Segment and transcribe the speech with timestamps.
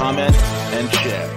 [0.00, 1.28] comment, and share.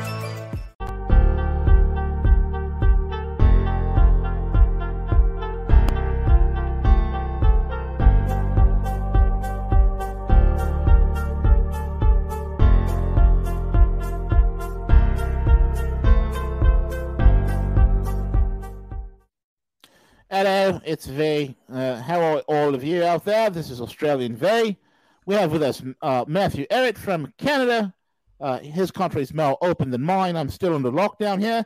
[20.32, 21.54] Hello, it's V.
[21.70, 23.50] Uh, how are all of you out there?
[23.50, 24.78] This is Australian V.
[25.26, 27.94] We have with us uh, Matthew Ehret from Canada.
[28.40, 30.36] Uh, his country is more open than mine.
[30.36, 31.66] I'm still under lockdown here.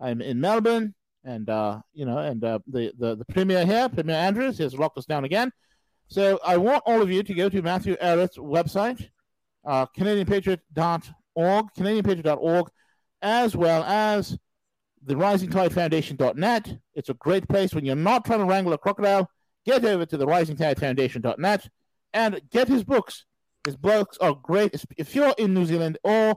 [0.00, 4.16] I'm in Melbourne, and uh, you know, and uh, the, the the premier here, Premier
[4.16, 5.50] Andrews, has locked us down again.
[6.08, 9.08] So I want all of you to go to Matthew Ehret's website,
[9.64, 12.70] uh, CanadianPatriot.org, CanadianPatriot.org,
[13.22, 14.38] as well as
[15.02, 16.78] the Rising Tide risingtidefoundation.net.
[16.94, 19.28] It's a great place when you're not trying to wrangle a crocodile.
[19.64, 21.68] Get over to the Rising Tide risingtidefoundation.net
[22.12, 23.24] and get his books.
[23.64, 24.74] His books are great.
[24.96, 26.36] If you're in New Zealand or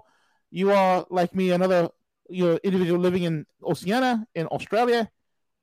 [0.49, 1.89] you are like me, another
[2.29, 5.09] you individual living in Oceania, in Australia,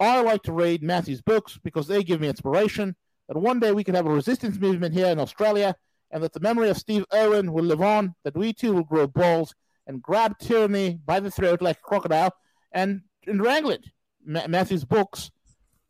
[0.01, 2.97] I like to read Matthew's books because they give me inspiration
[3.29, 5.75] that one day we can have a resistance movement here in Australia
[6.11, 9.07] and that the memory of Steve Irwin will live on, that we too will grow
[9.07, 9.55] balls
[9.87, 12.33] and grab tyranny by the throat like a crocodile
[12.73, 13.85] and, and wrangle it.
[14.25, 15.31] Ma- Matthew's books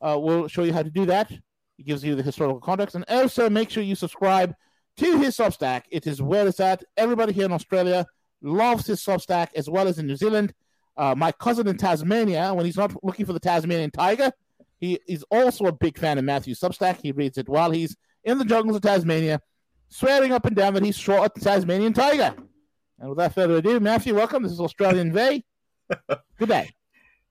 [0.00, 1.30] uh, will show you how to do that.
[1.76, 2.94] He gives you the historical context.
[2.94, 4.54] And also make sure you subscribe
[4.98, 5.82] to his Substack.
[5.90, 6.84] It is where it's at.
[6.96, 8.06] Everybody here in Australia
[8.42, 10.52] loves his Substack as well as in New Zealand.
[10.96, 14.30] Uh, my cousin in Tasmania, when he's not looking for the Tasmanian tiger,
[14.78, 17.00] he is also a big fan of Matthew's Substack.
[17.02, 19.40] He reads it while he's in the jungles of Tasmania,
[19.88, 22.34] swearing up and down that he's shot at the Tasmanian tiger.
[22.98, 24.42] And without further ado, Matthew, welcome.
[24.42, 25.44] This is Australian V.
[26.38, 26.70] Good day.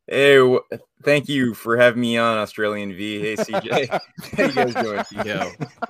[0.08, 0.62] Hey, w-
[1.04, 3.20] thank you for having me on Australian V.
[3.20, 3.88] Hey, CJ.
[4.38, 5.04] How you guys doing?
[5.26, 5.52] Yo.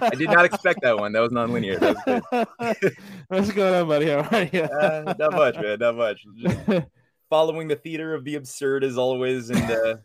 [0.00, 1.12] I did not expect that one.
[1.12, 1.78] That was non-linear.
[1.78, 2.96] That was good.
[3.28, 4.12] What's going on, buddy?
[4.12, 4.54] All right.
[4.54, 5.78] Uh, not much, man.
[5.80, 6.24] Not much.
[6.36, 6.86] Just
[7.28, 9.96] following the theater of the absurd as always, and uh,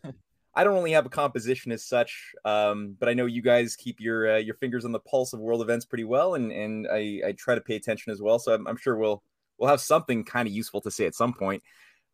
[0.54, 4.00] I don't really have a composition as such, um, but I know you guys keep
[4.00, 7.20] your uh, your fingers on the pulse of world events pretty well, and and I,
[7.26, 8.38] I try to pay attention as well.
[8.38, 9.22] So I'm, I'm sure we'll
[9.58, 11.62] we'll have something kind of useful to say at some point.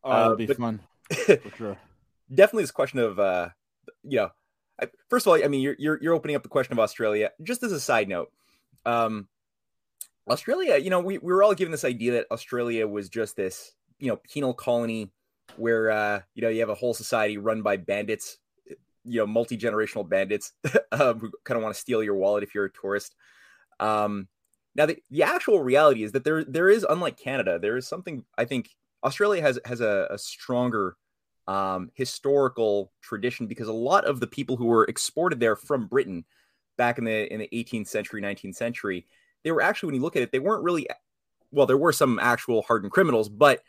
[0.05, 0.79] Oh, it'll Uh, be but- fun.
[1.13, 1.77] For sure.
[2.33, 3.49] definitely this question of uh
[4.03, 4.31] you know
[4.81, 7.29] I, first of all i mean you're, you're you're opening up the question of australia
[7.43, 8.31] just as a side note
[8.87, 9.27] um
[10.27, 13.73] australia you know we, we were all given this idea that australia was just this
[13.99, 15.11] you know penal colony
[15.57, 18.39] where uh you know you have a whole society run by bandits
[19.03, 20.53] you know multi-generational bandits
[20.91, 23.13] um, who kind of want to steal your wallet if you're a tourist
[23.79, 24.27] um
[24.75, 28.25] now the, the actual reality is that there there is unlike canada there is something
[28.39, 28.69] i think
[29.05, 30.97] australia has has a, a stronger
[31.47, 36.25] um, historical tradition because a lot of the people who were exported there from Britain
[36.77, 39.05] back in the in the 18th century, 19th century,
[39.43, 40.87] they were actually, when you look at it, they weren't really
[41.51, 41.65] well.
[41.65, 43.61] There were some actual hardened criminals, but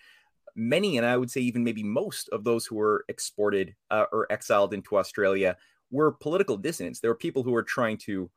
[0.55, 4.27] many, and I would say even maybe most of those who were exported uh, or
[4.33, 5.57] exiled into Australia
[5.91, 7.01] were political dissidents.
[7.01, 8.31] There were people who were trying to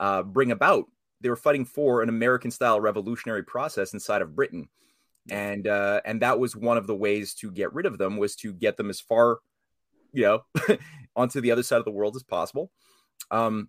[0.00, 0.86] uh, bring about.
[1.20, 4.68] They were fighting for an American-style revolutionary process inside of Britain
[5.30, 8.36] and uh, and that was one of the ways to get rid of them was
[8.36, 9.38] to get them as far,
[10.12, 10.44] you know,
[11.16, 12.70] onto the other side of the world as possible.
[13.30, 13.68] Um,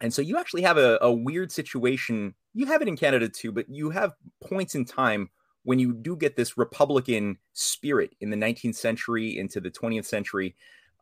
[0.00, 2.34] and so you actually have a, a weird situation.
[2.52, 4.12] You have it in Canada too, but you have
[4.42, 5.30] points in time
[5.64, 10.54] when you do get this Republican spirit in the 19th century into the 20th century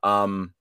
[0.03, 0.55] um,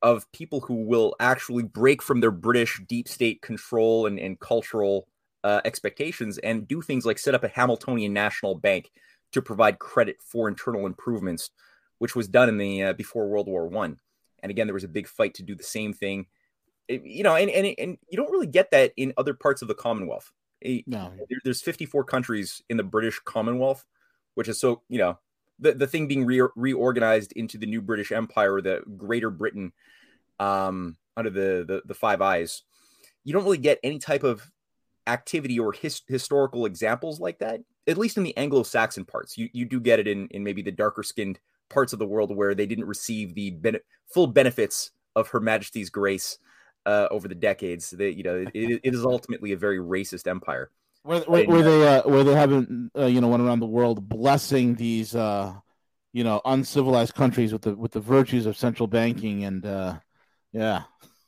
[0.00, 5.06] of people who will actually break from their British deep state control and, and cultural
[5.44, 8.90] uh, expectations and do things like set up a Hamiltonian national bank
[9.32, 11.50] to provide credit for internal improvements,
[11.98, 13.98] which was done in the uh, before World War One.
[14.42, 16.26] And again, there was a big fight to do the same thing.
[16.88, 19.68] It- you know, and, and and you don't really get that in other parts of
[19.68, 20.32] the Commonwealth.
[20.62, 21.12] Eh, No.
[21.28, 23.84] there- there's 54 countries in the British Commonwealth,
[24.34, 25.18] which is so you know
[25.58, 29.72] the the thing being re- reorganized into the new British Empire, the Greater Britain,
[30.40, 32.62] um, under the, the the Five Eyes.
[33.24, 34.50] You don't really get any type of
[35.06, 37.60] activity or his, historical examples like that.
[37.86, 40.70] At least in the Anglo-Saxon parts, you you do get it in in maybe the
[40.70, 43.80] darker skinned parts of the world where they didn't receive the bene-
[44.12, 46.38] full benefits of Her Majesty's grace
[46.86, 47.90] uh, over the decades.
[47.90, 50.70] That you know, it, it is ultimately a very racist empire.
[51.02, 54.08] Where, were, were they uh, were they having uh, you know went around the world
[54.08, 55.52] blessing these uh,
[56.12, 59.98] you know uncivilized countries with the with the virtues of central banking and uh,
[60.52, 60.82] yeah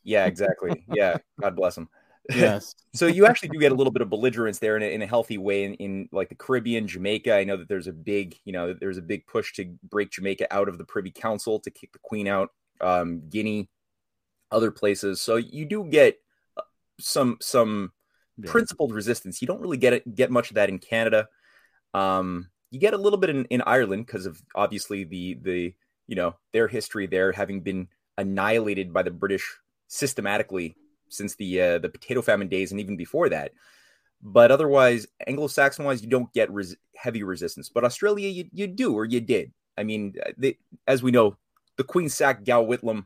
[0.04, 1.88] yeah exactly yeah God bless them
[2.30, 5.02] yes so you actually do get a little bit of belligerence there in a, in
[5.02, 8.36] a healthy way in, in like the Caribbean Jamaica I know that there's a big
[8.44, 11.70] you know there's a big push to break Jamaica out of the Privy Council to
[11.70, 12.50] kick the Queen out
[12.80, 13.68] um, Guinea
[14.50, 16.18] other places so you do get
[16.56, 16.62] uh,
[16.98, 17.92] some some
[18.38, 18.50] yeah.
[18.50, 19.40] principled resistance.
[19.40, 21.28] You don't really get it get much of that in Canada.
[21.92, 25.74] Um, you get a little bit in, in Ireland because of obviously the the
[26.06, 27.88] you know their history there having been
[28.18, 30.76] annihilated by the British systematically
[31.14, 33.52] since the uh, the potato famine days and even before that.
[34.22, 37.68] But otherwise, Anglo-Saxon wise, you don't get res- heavy resistance.
[37.68, 39.52] But Australia, you, you do or you did.
[39.76, 40.56] I mean, they,
[40.86, 41.36] as we know,
[41.76, 43.04] the Queen sacked Gough Whitlam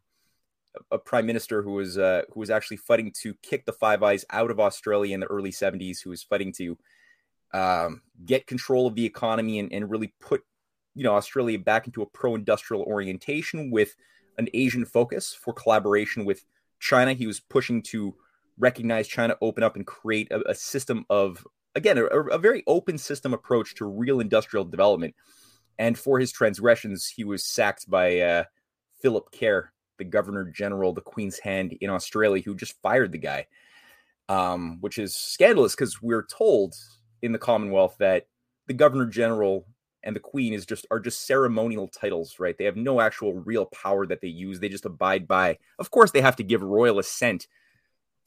[0.90, 4.24] a prime minister who was uh, who was actually fighting to kick the Five Eyes
[4.30, 6.78] out of Australia in the early 70s, who was fighting to
[7.52, 10.42] um, get control of the economy and, and really put
[10.94, 13.94] you know Australia back into a pro-industrial orientation with
[14.36, 16.44] an Asian focus for collaboration with
[16.80, 17.12] China.
[17.12, 18.14] He was pushing to
[18.58, 22.98] recognize China, open up, and create a, a system of again a, a, very open
[22.98, 25.14] system approach to real industrial development.
[25.78, 28.44] And for his transgressions, he was sacked by uh,
[29.00, 33.46] Philip Kerr, the governor general, the Queen's Hand in Australia, who just fired the guy,
[34.28, 36.74] um, which is scandalous because we're told
[37.22, 38.26] in the Commonwealth that
[38.66, 39.66] the governor general
[40.02, 42.56] and the Queen is just are just ceremonial titles, right?
[42.56, 44.60] They have no actual real power that they use.
[44.60, 45.58] They just abide by.
[45.78, 47.46] Of course, they have to give royal assent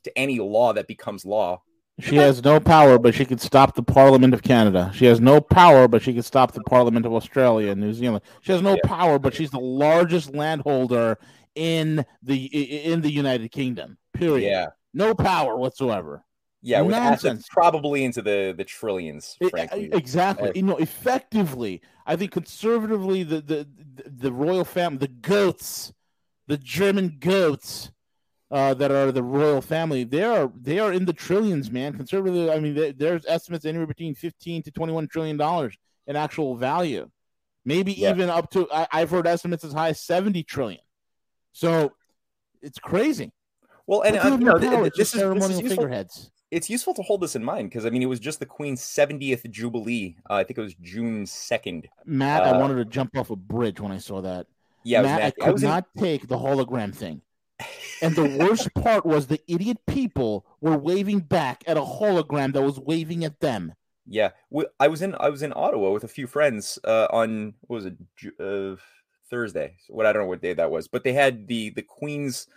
[0.03, 1.61] to any law that becomes law,
[2.01, 4.91] she has no power, but she can stop the Parliament of Canada.
[4.93, 8.23] She has no power, but she can stop the Parliament of Australia and New Zealand.
[8.41, 8.81] She has no yeah.
[8.85, 11.17] power, but she's the largest landholder
[11.55, 13.97] in the in the United Kingdom.
[14.13, 14.49] Period.
[14.49, 14.67] Yeah.
[14.93, 16.23] No power whatsoever.
[16.63, 19.35] Yeah, with assets probably into the the trillions.
[19.49, 20.49] Frankly, it, exactly.
[20.49, 23.67] Uh, you know, effectively, I think conservatively, the the
[24.05, 25.91] the royal family, the goats,
[26.45, 27.91] the German goats,
[28.51, 31.93] uh, that are the royal family, they are they are in the trillions, man.
[31.93, 35.75] Conservatively, I mean, they, there's estimates anywhere between fifteen to twenty one trillion dollars
[36.05, 37.09] in actual value,
[37.65, 38.11] maybe yeah.
[38.11, 40.81] even up to I, I've heard estimates as high as seventy trillion.
[41.53, 41.93] So
[42.61, 43.31] it's crazy.
[43.87, 46.05] Well, and uh, power, this, is, ceremonial this is useful.
[46.51, 48.81] It's useful to hold this in mind because I mean, it was just the Queen's
[48.81, 50.17] 70th Jubilee.
[50.29, 51.85] Uh, I think it was June 2nd.
[52.05, 54.47] Matt, uh, I wanted to jump off a bridge when I saw that.
[54.83, 56.01] Yeah, Matt, I could I not in...
[56.01, 57.21] take the hologram thing.
[58.03, 62.63] And the worst part was the idiot people were waving back at a hologram that
[62.63, 63.75] was waving at them.
[64.07, 64.31] Yeah,
[64.79, 67.85] I was in I was in Ottawa with a few friends uh, on what was
[67.85, 67.95] it
[68.39, 68.81] uh,
[69.29, 69.77] Thursday.
[69.87, 72.47] What I don't know what day that was, but they had the the Queen's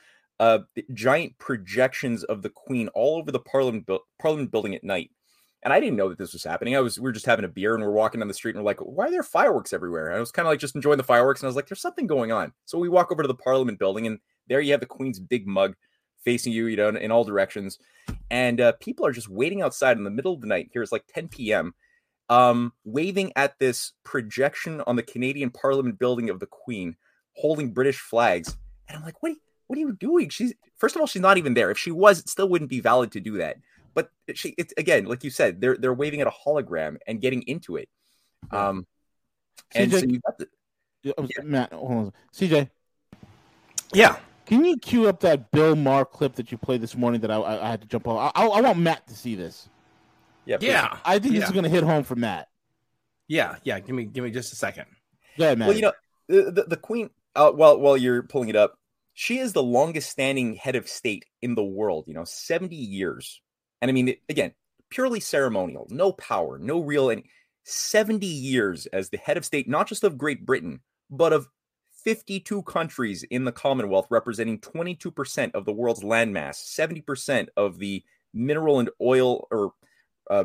[0.40, 0.60] uh,
[0.92, 5.10] giant projections of the Queen all over the Parliament bu- Parliament building at night.
[5.62, 6.76] And I didn't know that this was happening.
[6.76, 8.54] I was we were just having a beer and we are walking down the street
[8.54, 10.08] and we're like, why are there fireworks everywhere?
[10.08, 11.80] And I was kind of like just enjoying the fireworks and I was like, there's
[11.80, 12.52] something going on.
[12.66, 15.46] So we walk over to the Parliament building and there you have the Queen's big
[15.46, 15.74] mug
[16.22, 17.78] facing you, you know, in, in all directions.
[18.30, 20.68] And uh, people are just waiting outside in the middle of the night.
[20.72, 21.74] Here it's like 10 p.m
[22.28, 26.96] um, waving at this projection on the Canadian Parliament building of the Queen,
[27.36, 28.56] holding British flags.
[28.88, 29.32] And I'm like, what?
[29.70, 30.28] Are you, what are you doing?
[30.28, 31.70] She's first of all, she's not even there.
[31.70, 33.56] If she was, it still wouldn't be valid to do that.
[33.94, 37.42] But she, it's again, like you said, they're they're waving at a hologram and getting
[37.42, 37.88] into it.
[38.50, 38.86] Um,
[39.74, 40.48] and so you got the,
[41.02, 41.12] yeah.
[41.42, 42.12] Matt, hold on.
[42.34, 42.70] CJ.
[43.92, 44.16] Yeah.
[44.46, 47.36] Can you cue up that Bill Maher clip that you played this morning that I,
[47.36, 48.30] I, I had to jump on?
[48.34, 49.68] I, I, want Matt to see this.
[50.44, 50.98] Yeah, yeah.
[51.04, 51.40] I think yeah.
[51.40, 52.48] this is going to hit home for Matt.
[53.26, 53.80] Yeah, yeah.
[53.80, 54.84] Give me, give me just a second.
[55.36, 55.68] Yeah, Matt.
[55.68, 55.92] Well, you know,
[56.28, 57.10] the the, the Queen.
[57.36, 58.78] Uh, while while you're pulling it up,
[59.14, 62.04] she is the longest standing head of state in the world.
[62.06, 63.40] You know, seventy years,
[63.80, 64.52] and I mean, again,
[64.90, 67.22] purely ceremonial, no power, no real, and
[67.62, 70.80] seventy years as the head of state, not just of Great Britain,
[71.10, 71.48] but of
[72.04, 78.04] 52 countries in the Commonwealth, representing 22% of the world's landmass, 70% of the
[78.34, 79.72] mineral and oil or
[80.30, 80.44] uh,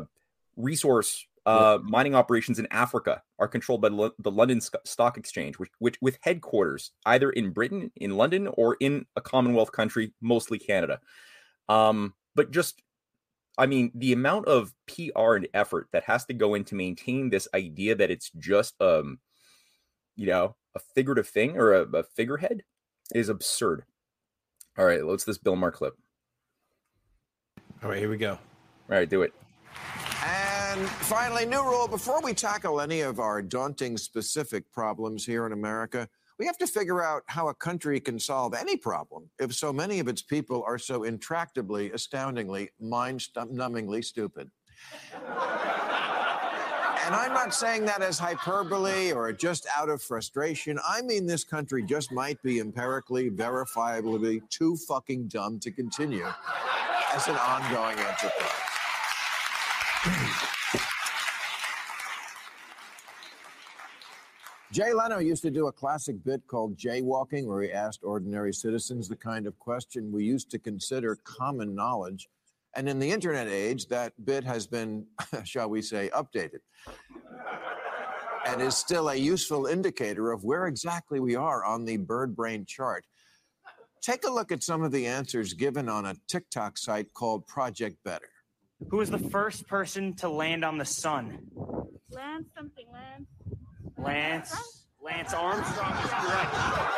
[0.56, 5.70] resource uh, mining operations in Africa are controlled by Lo- the London Stock Exchange, which,
[5.78, 11.00] which with headquarters either in Britain, in London, or in a Commonwealth country, mostly Canada.
[11.68, 12.82] Um, but just,
[13.58, 17.30] I mean, the amount of PR and effort that has to go in to maintain
[17.30, 19.18] this idea that it's just, um,
[20.16, 22.62] you know, a figurative thing or a, a figurehead
[23.12, 23.84] is absurd.
[24.78, 25.94] All right, let's this Bill Maher clip.
[27.82, 28.32] All right, here we go.
[28.32, 28.38] All
[28.88, 29.32] right, do it.
[30.70, 35.52] And finally, new rule before we tackle any of our daunting specific problems here in
[35.52, 36.08] America,
[36.38, 39.98] we have to figure out how a country can solve any problem if so many
[39.98, 44.48] of its people are so intractably, astoundingly, mind numbingly stupid.
[45.12, 45.24] And
[47.16, 50.78] I'm not saying that as hyperbole or just out of frustration.
[50.88, 56.28] I mean, this country just might be empirically, verifiably too fucking dumb to continue
[57.12, 58.69] as an ongoing enterprise.
[64.72, 69.08] Jay Leno used to do a classic bit called Jaywalking, where he asked ordinary citizens
[69.08, 72.28] the kind of question we used to consider common knowledge.
[72.76, 75.06] And in the internet age, that bit has been,
[75.44, 76.60] shall we say, updated
[78.46, 82.64] and is still a useful indicator of where exactly we are on the bird brain
[82.64, 83.04] chart.
[84.02, 87.96] Take a look at some of the answers given on a TikTok site called Project
[88.04, 88.30] Better.
[88.88, 91.40] Who was the first person to land on the sun?
[92.10, 93.28] Land something, Lance.
[94.02, 94.84] Lance.
[95.02, 96.54] Lance Armstrong is correct.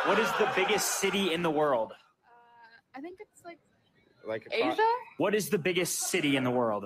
[0.07, 1.91] What is the biggest city in the world?
[1.91, 3.57] Uh, I think it's like
[4.27, 4.77] Like Asia,
[5.17, 6.85] What is the biggest city in the world?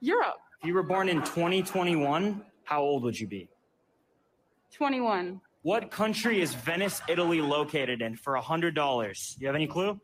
[0.00, 0.36] Europe.
[0.60, 3.48] If you were born in 2021, how old would you be?
[4.72, 5.40] 21.
[5.62, 9.40] What country is Venice, Italy located in for $100?
[9.40, 10.00] You have any clue?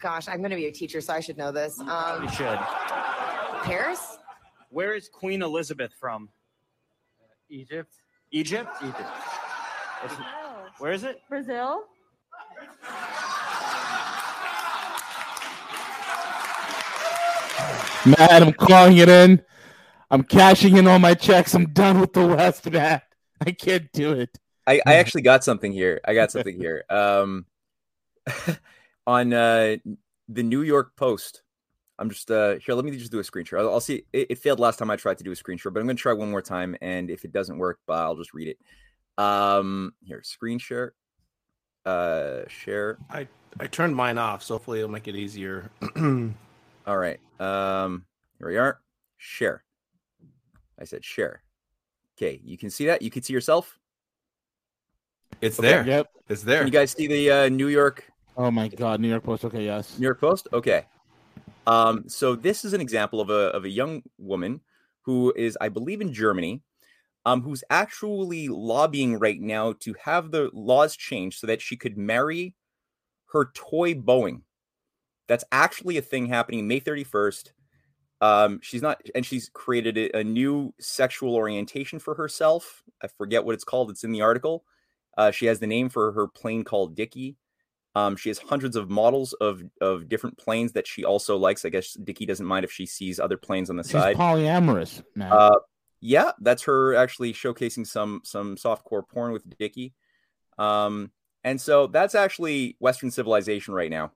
[0.00, 1.78] Gosh, I'm going to be a teacher, so I should know this.
[1.80, 2.58] Um, You should.
[3.62, 4.18] Paris?
[4.70, 6.28] Where is Queen Elizabeth from?
[7.52, 7.92] Egypt.
[8.30, 8.70] Egypt?
[8.82, 9.10] Egypt.
[10.78, 11.20] Where is it?
[11.28, 11.82] Brazil.
[18.06, 19.42] Man, I'm calling it in.
[20.10, 21.54] I'm cashing in all my checks.
[21.54, 23.02] I'm done with the West, man.
[23.46, 24.38] I can't do it.
[24.66, 26.00] I, I actually got something here.
[26.06, 26.84] I got something here.
[26.90, 27.44] Um,
[29.06, 29.76] on uh,
[30.28, 31.41] the New York Post.
[32.02, 32.74] I'm just uh here.
[32.74, 33.60] Let me just do a screen share.
[33.60, 34.02] I'll, I'll see.
[34.12, 35.96] It, it failed last time I tried to do a screen share, but I'm going
[35.96, 36.76] to try one more time.
[36.82, 38.58] And if it doesn't work, but I'll just read it.
[39.22, 40.94] Um, here, screen share.
[41.86, 42.98] Uh, share.
[43.08, 43.28] I
[43.60, 45.70] I turned mine off, so hopefully it'll make it easier.
[46.86, 47.20] All right.
[47.38, 48.04] Um,
[48.38, 48.80] here we are.
[49.16, 49.62] Share.
[50.80, 51.44] I said share.
[52.18, 53.02] Okay, you can see that.
[53.02, 53.78] You can see yourself.
[55.40, 55.68] It's Okay.
[55.68, 55.86] there.
[55.86, 56.10] Yep.
[56.28, 56.58] It's there.
[56.58, 59.44] Can you guys see the uh, New York Oh my God, New York Post.
[59.44, 59.98] Okay, yes.
[59.98, 60.48] New York Post.
[60.52, 60.86] Okay.
[61.66, 64.60] Um, so this is an example of a of a young woman
[65.02, 66.62] who is, I believe, in Germany,
[67.24, 71.96] um, who's actually lobbying right now to have the laws changed so that she could
[71.96, 72.54] marry
[73.32, 74.42] her toy Boeing.
[75.28, 77.52] That's actually a thing happening May 31st.
[78.20, 82.82] Um, she's not, and she's created a, a new sexual orientation for herself.
[83.02, 83.90] I forget what it's called.
[83.90, 84.64] It's in the article.
[85.16, 87.36] Uh, she has the name for her plane called Dickie.
[87.94, 91.64] Um, she has hundreds of models of of different planes that she also likes.
[91.64, 94.16] I guess Dickie doesn't mind if she sees other planes on the She's side.
[94.16, 95.30] polyamorous, man.
[95.32, 95.56] Uh,
[96.00, 99.92] yeah, that's her actually showcasing some some softcore porn with Dickie.
[100.58, 101.10] Um,
[101.44, 104.12] and so that's actually Western civilization right now.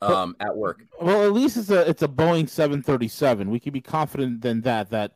[0.00, 0.84] Um, at work.
[1.00, 3.50] well, at least it's a it's a Boeing 737.
[3.50, 4.90] We can be confident than that.
[4.90, 5.12] That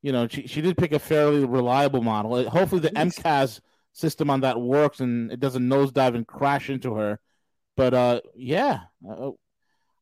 [0.00, 2.48] you know she she did pick a fairly reliable model.
[2.48, 2.90] Hopefully, the.
[2.90, 3.60] MCAS
[3.92, 7.20] system on that works and it doesn't nosedive and crash into her.
[7.76, 9.30] But uh, yeah, uh,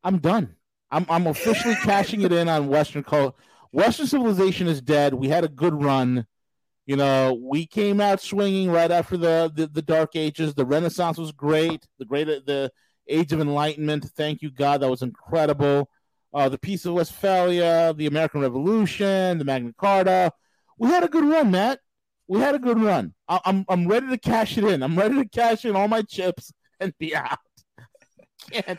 [0.02, 0.56] I'm done.
[0.90, 3.36] I'm I'm officially cashing it in on Western cul
[3.72, 5.14] Western civilization is dead.
[5.14, 6.26] We had a good run.
[6.86, 10.54] You know, we came out swinging right after the, the the Dark Ages.
[10.54, 11.86] The Renaissance was great.
[11.98, 12.72] The great the
[13.08, 14.10] Age of Enlightenment.
[14.16, 15.88] Thank you, God, that was incredible.
[16.32, 20.32] Uh, the Peace of Westphalia, the American Revolution, the Magna Carta.
[20.78, 21.80] We had a good run, Matt.
[22.28, 23.14] We had a good run.
[23.30, 24.82] I- I'm I'm ready to cash it in.
[24.82, 27.38] I'm ready to cash in all my chips and be out.
[28.50, 28.78] Can't.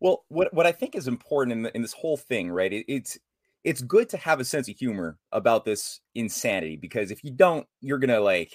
[0.00, 2.72] Well, what what I think is important in the, in this whole thing, right?
[2.72, 3.18] It, it's
[3.64, 7.66] it's good to have a sense of humor about this insanity because if you don't,
[7.80, 8.52] you're gonna like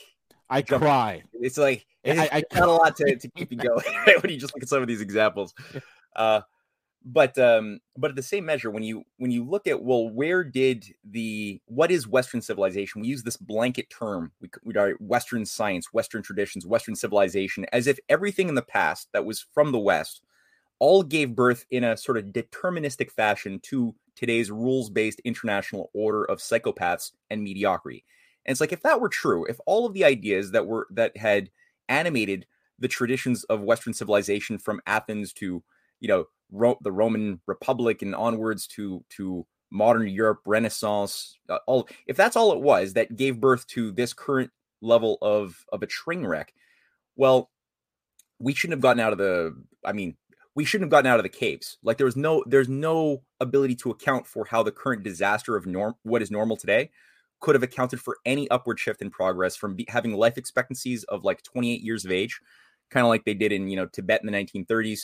[0.49, 1.23] I Jump- cry.
[1.33, 4.21] it's like I- I it's a lot to, to keep you going right?
[4.21, 5.53] when you just look at some of these examples.
[6.15, 6.41] Uh,
[7.05, 10.43] but um, but at the same measure, when you when you look at well, where
[10.43, 13.01] did the what is Western civilization?
[13.01, 14.31] We use this blanket term.
[14.41, 19.09] We we are Western science, Western traditions, Western civilization, as if everything in the past
[19.13, 20.21] that was from the West
[20.79, 26.39] all gave birth in a sort of deterministic fashion to today's rules-based international order of
[26.39, 28.03] psychopaths and mediocrity.
[28.45, 31.15] And it's like if that were true, if all of the ideas that were that
[31.15, 31.49] had
[31.89, 32.45] animated
[32.79, 35.63] the traditions of Western civilization from Athens to
[35.99, 41.87] you know Ro- the Roman Republic and onwards to to modern Europe, Renaissance, uh, all
[42.07, 44.51] if that's all it was that gave birth to this current
[44.81, 46.53] level of of a train wreck,
[47.15, 47.49] well,
[48.39, 49.55] we shouldn't have gotten out of the.
[49.85, 50.15] I mean,
[50.55, 51.77] we shouldn't have gotten out of the caves.
[51.83, 55.65] Like there was no there's no ability to account for how the current disaster of
[55.65, 56.89] norm what is normal today
[57.39, 61.23] could have accounted for any upward shift in progress from be, having life expectancies of
[61.23, 62.39] like 28 years of age,
[62.89, 65.01] kind of like they did in you know Tibet in the 1930s,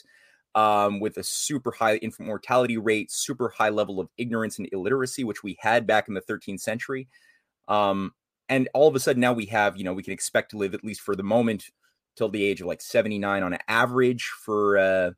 [0.56, 5.24] um, with a super high infant mortality rate, super high level of ignorance and illiteracy,
[5.24, 7.08] which we had back in the 13th century.
[7.68, 8.14] Um,
[8.50, 10.74] and all of a sudden now we have, you know, we can expect to live
[10.74, 11.66] at least for the moment
[12.16, 15.12] till the age of like 79 on average for uh,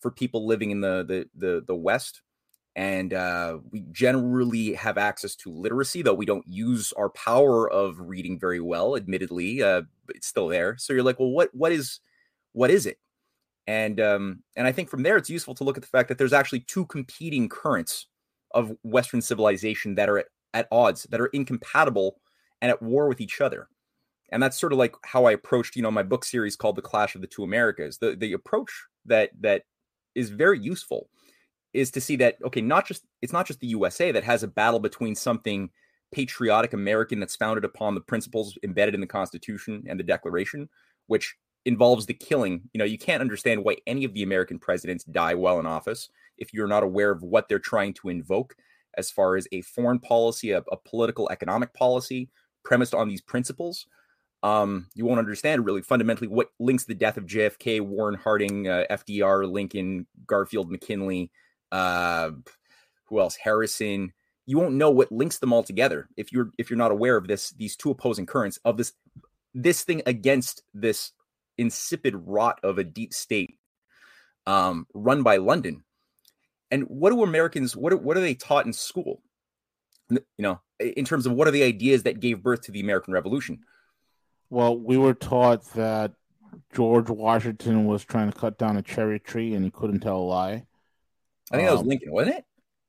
[0.00, 2.22] for people living in the the the, the West.
[2.76, 7.98] And uh, we generally have access to literacy, though we don't use our power of
[8.00, 8.96] reading very well.
[8.96, 10.76] Admittedly, uh, but it's still there.
[10.78, 12.00] So you're like, well, what what is
[12.52, 12.98] what is it?
[13.66, 16.18] And um, and I think from there, it's useful to look at the fact that
[16.18, 18.06] there's actually two competing currents
[18.52, 22.20] of Western civilization that are at, at odds, that are incompatible
[22.60, 23.68] and at war with each other.
[24.32, 26.82] And that's sort of like how I approached, you know, my book series called The
[26.82, 27.98] Clash of the Two Americas.
[27.98, 28.72] The the approach
[29.06, 29.62] that that
[30.14, 31.08] is very useful
[31.72, 34.48] is to see that okay, not just it's not just the USA that has a
[34.48, 35.70] battle between something
[36.12, 40.68] patriotic American that's founded upon the principles embedded in the Constitution and the Declaration,
[41.06, 42.62] which involves the killing.
[42.72, 46.08] You know, you can't understand why any of the American presidents die while in office
[46.38, 48.56] if you're not aware of what they're trying to invoke
[48.96, 52.28] as far as a foreign policy, a, a political economic policy
[52.64, 53.86] premised on these principles.
[54.42, 58.84] Um, you won't understand really fundamentally what links the death of JFK, Warren Harding, uh,
[58.90, 61.30] FDR, Lincoln, Garfield, McKinley,
[61.72, 62.30] uh,
[63.04, 64.12] who else, Harrison.
[64.46, 67.28] You won't know what links them all together if you're if you're not aware of
[67.28, 68.94] this these two opposing currents of this
[69.54, 71.12] this thing against this
[71.60, 73.58] insipid rot of a deep state
[74.46, 75.84] um, run by London.
[76.70, 79.22] And what do Americans what are, what are they taught in school?
[80.08, 83.12] You know, in terms of what are the ideas that gave birth to the American
[83.14, 83.60] Revolution?
[84.48, 86.12] Well, we were taught that
[86.74, 90.18] George Washington was trying to cut down a cherry tree and he couldn't tell a
[90.18, 90.66] lie.
[91.52, 92.44] I think that was Lincoln, wasn't it?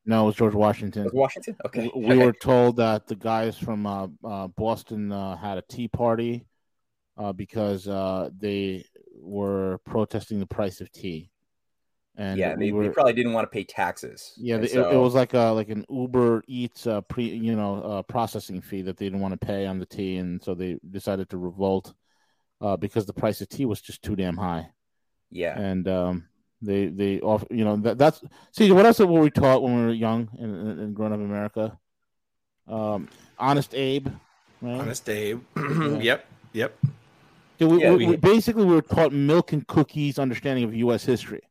[0.06, 1.04] No, it was George Washington.
[1.04, 1.58] Was Washington?
[1.66, 1.92] Okay.
[1.96, 6.46] We were told that the guys from uh, uh, Boston uh, had a tea party
[7.18, 11.30] uh, because uh, they were protesting the price of tea.
[12.18, 14.34] And yeah, we they, were, they probably didn't want to pay taxes.
[14.38, 17.56] yeah, And it, so- it was like a like an Uber Eats uh, pre you
[17.56, 20.54] know uh, processing fee that they didn't want to pay on the tea, and so
[20.54, 21.94] they decided to revolt
[22.60, 24.70] uh, because the price of tea was just too damn high.
[25.32, 25.58] yeah.
[25.58, 26.28] and um,
[26.62, 29.84] they they off you know that that's see what else were we taught when we
[29.86, 31.78] were young and, and, and growing up in America?
[32.68, 33.08] Um,
[33.40, 34.10] Honest Abe,
[34.62, 34.82] right?
[34.82, 35.42] Honest Abe.
[35.56, 35.98] Yeah.
[35.98, 36.26] Yep.
[36.54, 36.78] Yep.
[37.62, 40.74] Yeah, we, Yeah, we, we- we- basically we were taught milk and cookies understanding of
[40.76, 41.06] U.S.
[41.06, 41.42] history.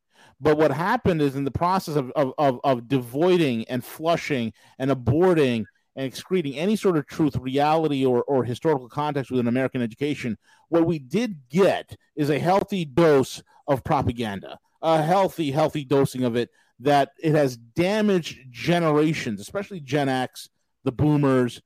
[0.41, 4.91] But what happened is in the process of, of, of, of devoiding and flushing and
[4.91, 5.65] aborting
[5.97, 10.87] and excreting any sort of truth, reality, or, or historical context within American education, what
[10.87, 16.49] we did get is a healthy dose of propaganda, a healthy, healthy dosing of it
[16.79, 20.49] that it has damaged generations, especially Gen X,
[20.85, 21.61] the boomers,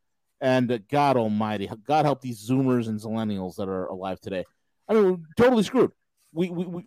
[0.45, 4.45] and God Almighty, God help these Zoomers and Zillennials that are alive today.
[4.87, 5.93] I mean, we're totally screwed.
[6.33, 6.85] We, we, we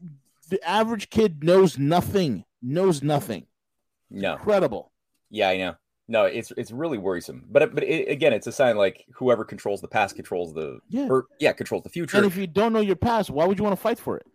[0.49, 3.47] the average kid knows nothing, knows nothing.
[4.11, 4.33] No.
[4.33, 4.91] Incredible.
[5.31, 5.75] Yeah, I know.
[6.07, 7.45] No, it's it's really worrisome.
[7.49, 11.07] But but it, again, it's a sign like whoever controls the past controls the Yeah.
[11.09, 12.15] or yeah controls the future.
[12.17, 14.25] And if you don't know your past, why would you want to fight for it?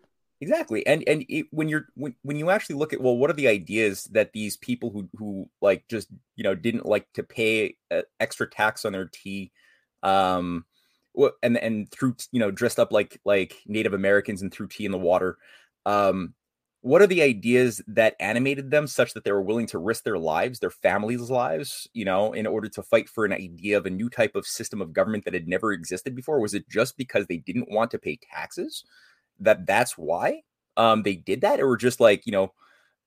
[0.43, 0.85] Exactly.
[0.89, 3.47] And and it, when you're when, when you actually look at well what are the
[3.49, 7.77] ideas that these people who who like just you know didn't like to pay
[8.21, 9.53] extra tax on their tea
[10.03, 10.65] um
[11.45, 14.93] and and through you know dressed up like like Native Americans and threw tea in
[14.93, 15.39] the water
[15.87, 16.35] um
[16.81, 20.19] what are the ideas that animated them such that they were willing to risk their
[20.19, 23.91] lives their families lives you know in order to fight for an idea of a
[23.91, 27.27] new type of system of government that had never existed before was it just because
[27.29, 28.85] they didn't want to pay taxes
[29.43, 30.43] that that's why
[30.77, 31.61] um they did that?
[31.61, 32.53] Or just like you know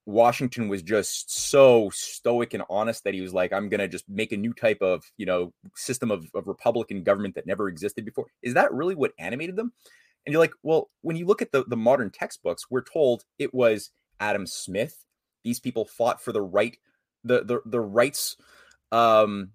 [0.05, 4.31] washington was just so stoic and honest that he was like i'm gonna just make
[4.31, 8.27] a new type of you know system of, of republican government that never existed before.
[8.43, 9.73] Is that really what animated them?
[10.25, 13.53] And you're like well when you look at the, the modern textbooks we're told it
[13.53, 15.05] was adam smith.
[15.43, 16.77] These people fought for the right
[17.23, 18.37] the the, the rights
[18.91, 19.49] um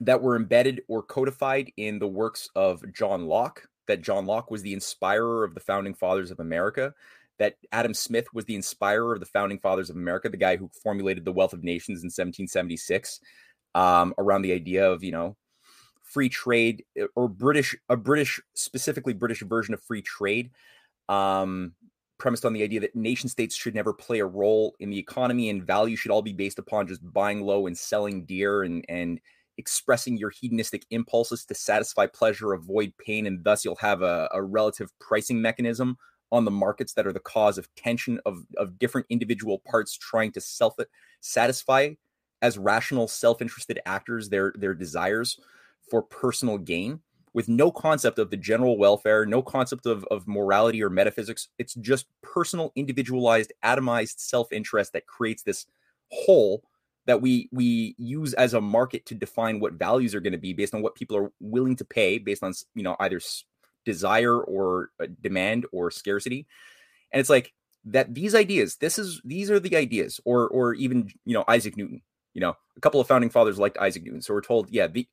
[0.00, 4.62] that were embedded or codified in the works of John Locke, that John Locke was
[4.62, 6.94] the inspirer of the founding fathers of America,
[7.38, 10.70] that Adam Smith was the inspirer of the founding fathers of America, the guy who
[10.82, 13.20] formulated the Wealth of Nations in 1776
[13.74, 15.36] um, around the idea of, you know,
[16.02, 20.50] free trade eh, or British, a British, specifically British version of free trade,
[21.08, 21.72] um,
[22.18, 25.50] premised on the idea that nation states should never play a role in the economy
[25.50, 29.20] and value should all be based upon just buying low and selling dear and, and,
[29.58, 34.42] expressing your hedonistic impulses to satisfy pleasure, avoid pain, and thus you'll have a, a
[34.42, 35.98] relative pricing mechanism
[36.30, 40.32] on the markets that are the cause of tension of, of different individual parts trying
[40.32, 40.76] to self
[41.20, 41.90] satisfy
[42.42, 45.38] as rational, self-interested actors their their desires
[45.90, 47.00] for personal gain.
[47.34, 51.48] with no concept of the general welfare, no concept of, of morality or metaphysics.
[51.58, 55.66] It's just personal, individualized, atomized self interest that creates this
[56.10, 56.62] whole
[57.08, 60.52] that we we use as a market to define what values are going to be
[60.52, 63.18] based on what people are willing to pay based on you know either
[63.86, 66.46] desire or uh, demand or scarcity.
[67.10, 67.54] And it's like
[67.86, 71.76] that these ideas this is these are the ideas or or even you know isaac
[71.76, 72.02] newton
[72.34, 75.06] you know a couple of founding fathers liked isaac newton so we're told yeah the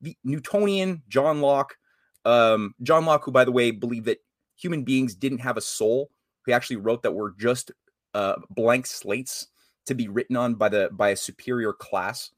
[0.00, 1.76] the newtonian john locke
[2.24, 4.18] um john locke who by the way believed that
[4.56, 6.10] human beings didn't have a soul
[6.46, 7.70] he actually wrote that we're just
[8.14, 9.48] uh blank slates
[9.86, 12.30] to be written on by the by a superior class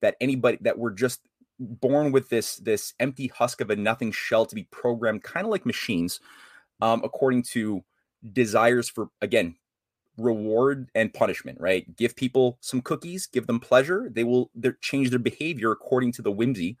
[0.00, 1.20] that anybody that we're just
[1.58, 5.50] born with this this empty husk of a nothing shell to be programmed kind of
[5.50, 6.20] like machines
[6.80, 7.82] um, according to
[8.32, 9.56] desires for again
[10.16, 11.96] reward and punishment right?
[11.96, 16.32] Give people some cookies give them pleasure they will change their behavior according to the
[16.32, 16.76] whimsy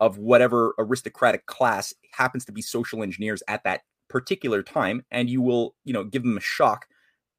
[0.00, 5.42] of whatever aristocratic class happens to be social engineers at that particular time and you
[5.42, 6.86] will you know give them a shock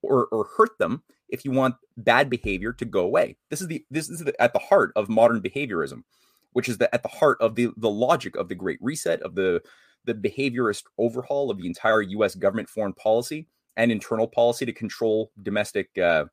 [0.02, 3.38] or or hurt them if you want bad behavior to go away.
[3.50, 6.04] This is the this is the, at the heart of modern behaviorism,
[6.54, 9.36] which is the, at the heart of the the logic of the Great Reset of
[9.36, 9.62] the
[10.06, 12.36] the behaviorist overhaul of the entire U.S.
[12.36, 16.26] government foreign policy and internal policy to control domestic, uh,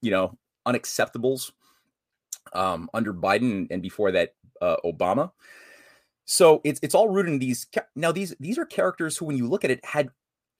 [0.00, 1.52] you know, unacceptables
[2.52, 5.32] um, under Biden and before that uh, Obama.
[6.24, 7.66] So it's it's all rooted in these.
[7.96, 10.10] Now these these are characters who, when you look at it, had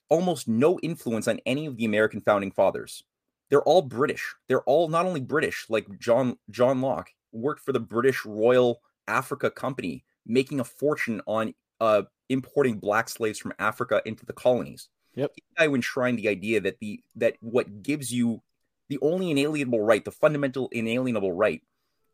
[0.09, 3.03] almost no influence on any of the American founding fathers
[3.49, 4.35] they're all British.
[4.47, 9.49] They're all not only British, like John John Locke worked for the British Royal Africa
[9.49, 14.89] Company, making a fortune on uh, importing black slaves from Africa into the colonies.
[15.15, 15.31] Yep.
[15.57, 18.41] I enshrined the idea that the that what gives you
[18.87, 21.61] the only inalienable right, the fundamental inalienable right,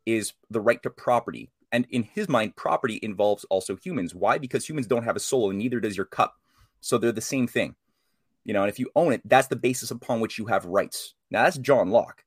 [0.04, 1.50] is the right to property.
[1.72, 4.14] And in his mind, property involves also humans.
[4.14, 4.38] Why?
[4.38, 6.34] Because humans don't have a soul, and neither does your cup.
[6.80, 7.74] So they're the same thing.
[8.46, 11.14] You know, and if you own it, that's the basis upon which you have rights.
[11.32, 12.24] Now that's John Locke.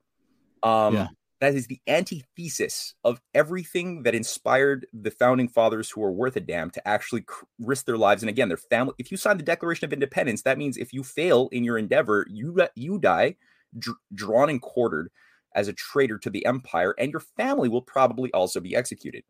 [0.62, 1.08] Um, yeah.
[1.40, 6.42] That is the antithesis of everything that inspired the founding fathers who are worth a
[6.42, 7.24] damn to actually
[7.60, 8.22] risk their lives.
[8.22, 8.94] And again, their family.
[8.98, 12.28] If you sign the Declaration of Independence, that means if you fail in your endeavor,
[12.30, 13.38] you you die,
[13.78, 15.10] dr- drawn and quartered
[15.56, 19.24] as a traitor to the empire, and your family will probably also be executed.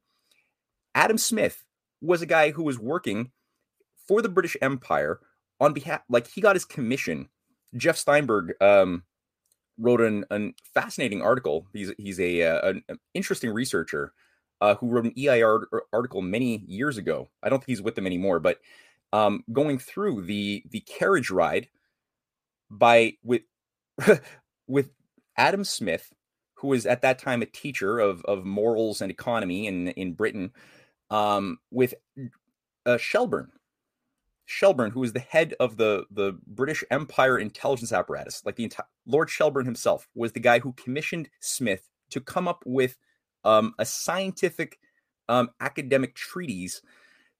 [0.96, 1.64] Adam Smith
[2.02, 3.30] was a guy who was working
[4.08, 5.20] for the British Empire
[5.60, 7.30] on behalf, like he got his commission.
[7.76, 9.04] Jeff Steinberg, um,
[9.80, 11.66] wrote an, an fascinating article.
[11.74, 14.14] He's he's a, uh, an, interesting researcher
[14.62, 15.62] uh, who wrote an EIR
[15.94, 17.30] article many years ago.
[17.42, 18.60] I don't think he's with them anymore, but
[19.14, 21.70] um, going through the the carriage ride
[22.70, 23.44] by with
[24.68, 24.92] with
[25.38, 26.14] Adam Smith,
[26.56, 30.52] who was at that time a teacher of of morals and economy in in Britain,
[31.10, 31.94] um, with
[32.86, 33.52] uh, Shelburne,
[34.52, 38.88] Shelburne, who was the head of the the British Empire intelligence apparatus, like the entire
[39.06, 42.98] Lord Shelburne himself, was the guy who commissioned Smith to come up with
[43.44, 44.80] um, a scientific
[45.30, 46.82] um, academic treatise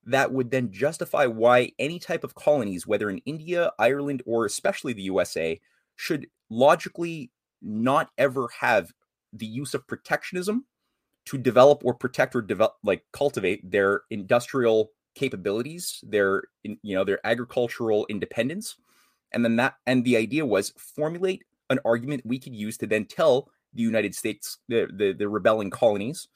[0.06, 4.94] that would then justify why any type of colonies, whether in India, Ireland, or especially
[4.94, 5.60] the USA,
[5.96, 8.94] should logically not ever have
[9.34, 10.66] the use of protectionism
[11.26, 17.20] to develop or protect or develop, like cultivate their industrial capabilities, their you know their
[17.26, 18.78] agricultural independence,
[19.34, 23.06] and then that and the idea was formulate an argument we could use to then
[23.06, 26.30] tell the United States the the, the rebelling colonies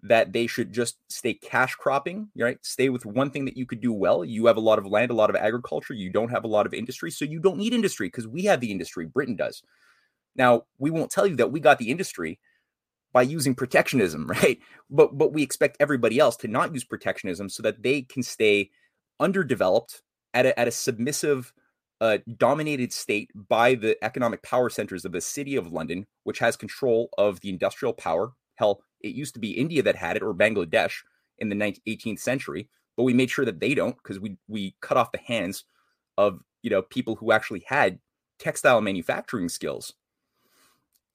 [0.00, 2.64] that they should just stay cash cropping, right?
[2.64, 4.24] Stay with one thing that you could do well.
[4.24, 5.92] You have a lot of land, a lot of agriculture.
[5.92, 8.60] You don't have a lot of industry, so you don't need industry because we have
[8.60, 9.06] the industry.
[9.06, 9.60] Britain does.
[10.36, 12.38] Now, we won't tell you that we got the industry
[13.12, 14.58] by using protectionism, right?
[14.90, 18.70] But but we expect everybody else to not use protectionism so that they can stay
[19.20, 20.02] underdeveloped
[20.34, 21.52] at a, at a submissive,
[22.00, 26.56] uh, dominated state by the economic power centers of the city of London, which has
[26.56, 28.32] control of the industrial power.
[28.56, 31.02] Hell, it used to be India that had it or Bangladesh
[31.38, 34.74] in the 19th, 18th century, but we made sure that they don't because we we
[34.80, 35.64] cut off the hands
[36.16, 37.98] of you know people who actually had
[38.38, 39.94] textile manufacturing skills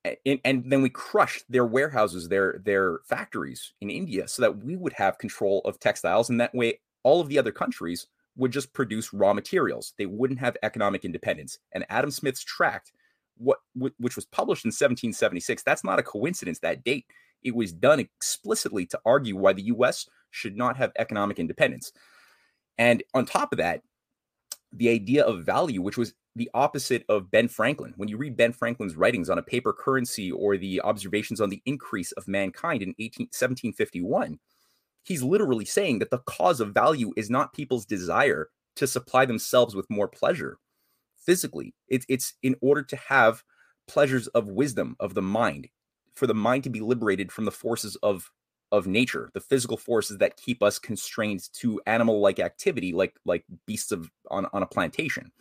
[0.04, 4.76] and, and, then we crushed their warehouses, their their factories in India, so that we
[4.76, 8.74] would have control of textiles, and that way all of the other countries would just
[8.74, 9.94] produce raw materials.
[9.98, 11.60] They wouldn't have economic independence.
[11.72, 12.92] And Adam Smith's tract,
[13.38, 16.60] what which was published in 1776, that's not a coincidence.
[16.60, 17.06] That date,
[17.42, 20.08] it was done explicitly to argue why the U.S.
[20.32, 21.92] should not have economic independence.
[22.78, 23.82] And on top of that,
[24.76, 27.94] the idea of value, which was the opposite of Ben Franklin.
[27.96, 31.62] When you read Ben Franklin's writings on a paper currency or the observations on the
[31.66, 34.40] increase of mankind in 18, 1751,
[35.04, 39.76] he's literally saying that the cause of value is not people's desire to supply themselves
[39.76, 40.58] with more pleasure
[41.16, 41.76] physically.
[41.88, 43.44] It's it's in order to have
[43.88, 45.68] pleasures of wisdom of the mind,
[46.16, 48.32] for the mind to be liberated from the forces of
[48.74, 53.92] of nature, the physical forces that keep us constrained to animal-like activity, like like beasts
[53.92, 55.32] of on, on a plantation.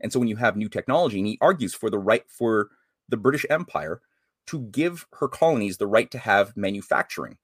[0.00, 2.68] And so when you have new technology, and he argues for the right for
[3.08, 4.02] the British Empire
[4.48, 7.38] to give her colonies the right to have manufacturing,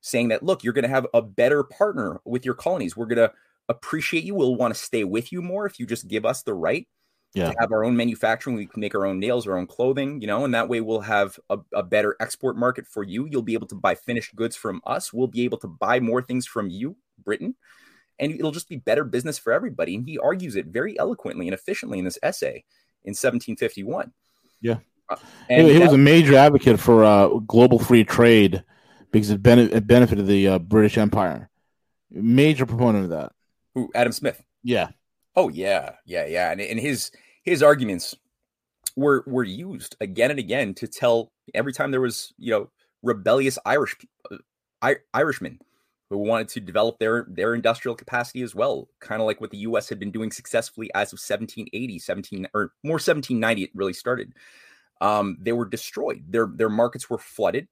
[0.00, 2.96] saying that, look, you're going to have a better partner with your colonies.
[2.96, 3.32] We're going to
[3.68, 4.34] appreciate you.
[4.34, 6.88] We'll want to stay with you more if you just give us the right
[7.34, 7.52] Yeah.
[7.52, 8.56] to have our own manufacturing.
[8.56, 11.00] We can make our own nails, our own clothing, you know, and that way we'll
[11.02, 13.26] have a, a better export market for you.
[13.30, 15.12] You'll be able to buy finished goods from us.
[15.12, 17.54] We'll be able to buy more things from you, Britain,
[18.18, 19.94] and it'll just be better business for everybody.
[19.94, 22.64] And he argues it very eloquently and efficiently in this essay
[23.04, 24.12] in 1751.
[24.60, 24.78] Yeah.
[25.08, 25.16] Uh,
[25.48, 28.62] He, and he was a major advocate for uh, global free trade
[29.12, 31.48] because it, bene- it benefited the uh, British Empire.
[32.10, 33.32] Major proponent of that.
[33.74, 34.42] who Adam Smith.
[34.62, 34.88] Yeah.
[35.36, 36.50] Oh yeah, yeah, yeah.
[36.50, 37.10] And, and his
[37.44, 38.14] his arguments
[38.96, 42.70] were were used again and again to tell every time there was you know
[43.02, 43.96] rebellious Irish
[44.30, 44.36] uh,
[44.82, 45.58] I, Irishmen
[46.10, 49.58] who wanted to develop their their industrial capacity as well, kind of like what the
[49.58, 49.88] U.S.
[49.88, 53.62] had been doing successfully as of 1780, 17 or more 1790.
[53.64, 54.32] It really started.
[55.00, 56.24] Um, they were destroyed.
[56.28, 57.68] Their their markets were flooded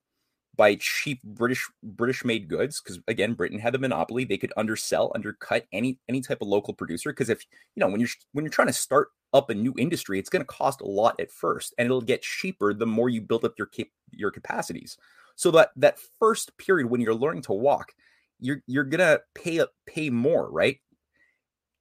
[0.59, 5.13] by cheap British British made goods because again Britain had the monopoly they could undersell
[5.15, 8.51] undercut any any type of local producer because if you know when you're when you're
[8.51, 11.73] trying to start up a new industry it's going to cost a lot at first
[11.79, 14.99] and it'll get cheaper the more you build up your cap- your capacities.
[15.37, 17.93] So that that first period when you're learning to walk
[18.41, 20.79] you're you're going to pay up pay more right?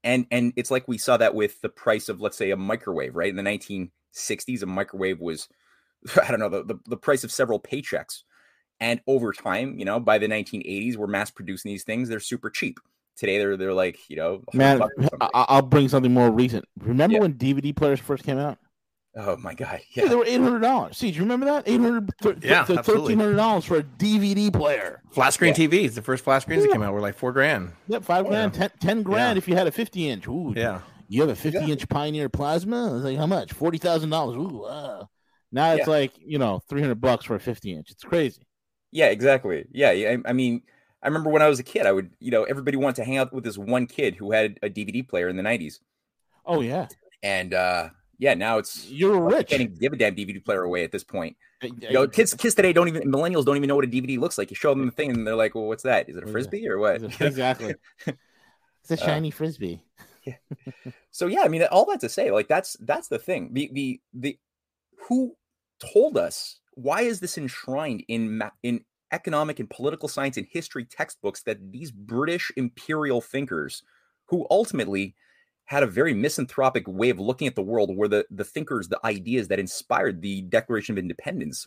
[0.03, 3.15] And and it's like we saw that with the price of let's say a microwave
[3.15, 3.35] right?
[3.35, 5.49] In the 1960s a microwave was
[6.23, 8.21] I don't know the, the, the price of several paychecks
[8.79, 12.09] and over time, you know, by the 1980s, we're mass producing these things.
[12.09, 12.79] They're super cheap.
[13.15, 15.29] Today, they're they're like, you know, Man, bucks or something.
[15.33, 16.65] I- I'll bring something more recent.
[16.79, 17.21] Remember Yeah.
[17.21, 18.57] when DVD players first came out?
[19.19, 20.95] oh my god, Yeah, yeah, they were eight hundred dollars.
[20.95, 21.63] See, do you remember that?
[21.65, 22.11] Eight hundred,
[22.43, 25.01] Yeah, thirteen hundred dollars for a DVD player.
[25.11, 25.65] Flat screen Yeah.
[25.67, 25.95] TVs.
[25.95, 27.71] The first flat screens that came out were like four grand.
[27.87, 29.37] Yep, five grand, ten, 10 grand Yeah.
[29.39, 30.27] if you had a fifty inch.
[30.27, 30.81] Ooh, Yeah.
[31.07, 32.95] you have a fifty inch Pioneer Plasma.
[32.97, 33.53] It's like how much?
[33.53, 34.37] Forty thousand dollars.
[34.37, 35.09] Ooh, wow.
[35.51, 35.93] Now it's Yeah.
[35.93, 37.89] like you know three hundred bucks for a fifty inch.
[37.89, 38.43] It's crazy.
[38.91, 39.65] Yeah, exactly.
[39.71, 40.11] Yeah, yeah.
[40.25, 40.63] I, I mean,
[41.03, 43.17] I remember when I was a kid, I would, you know, everybody wanted to hang
[43.17, 45.79] out with this one kid who had a DVD player in the 90s,
[46.45, 46.87] Oh yeah,
[47.23, 49.49] and uh yeah, now it's you're rich.
[49.49, 51.37] can't even give a damn DVD player away at this point.
[51.63, 54.17] Uh, You know, kids kids today don't even millennials don't even know what a DVD
[54.17, 54.49] looks like.
[54.49, 56.09] You show them the thing, and they're like, "Well, what's that?
[56.09, 56.53] Is it a What is it?
[56.53, 57.75] frisbee or what?" exactly.
[58.81, 59.83] It's a Uh, shiny frisbee.
[61.11, 64.01] so yeah i mean all that to say like that's that's the thing the the
[64.13, 64.39] the
[65.07, 65.35] who
[65.93, 70.85] told us why is this enshrined in ma- in economic and political science and history
[70.85, 73.83] textbooks that these british imperial thinkers
[74.27, 75.15] who ultimately
[75.65, 78.99] had a very misanthropic way of looking at the world were the the thinkers the
[79.05, 81.65] ideas that inspired the declaration of independence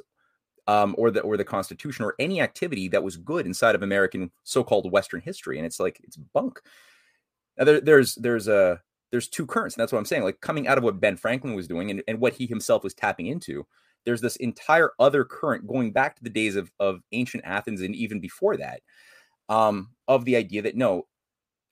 [0.66, 4.31] um, or the or the constitution or any activity that was good inside of american
[4.44, 6.61] so-called western history and it's like it's bunk
[7.59, 10.23] now there, there's there's a there's two currents, and that's what I'm saying.
[10.23, 12.94] Like coming out of what Ben Franklin was doing and, and what he himself was
[12.94, 13.66] tapping into,
[14.04, 17.94] there's this entire other current going back to the days of of ancient Athens and
[17.94, 18.80] even before that,
[19.48, 21.06] um, of the idea that no,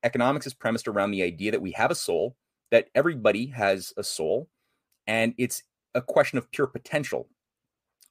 [0.04, 2.36] economics is premised around the idea that we have a soul,
[2.70, 4.48] that everybody has a soul,
[5.06, 5.62] and it's
[5.94, 7.28] a question of pure potential.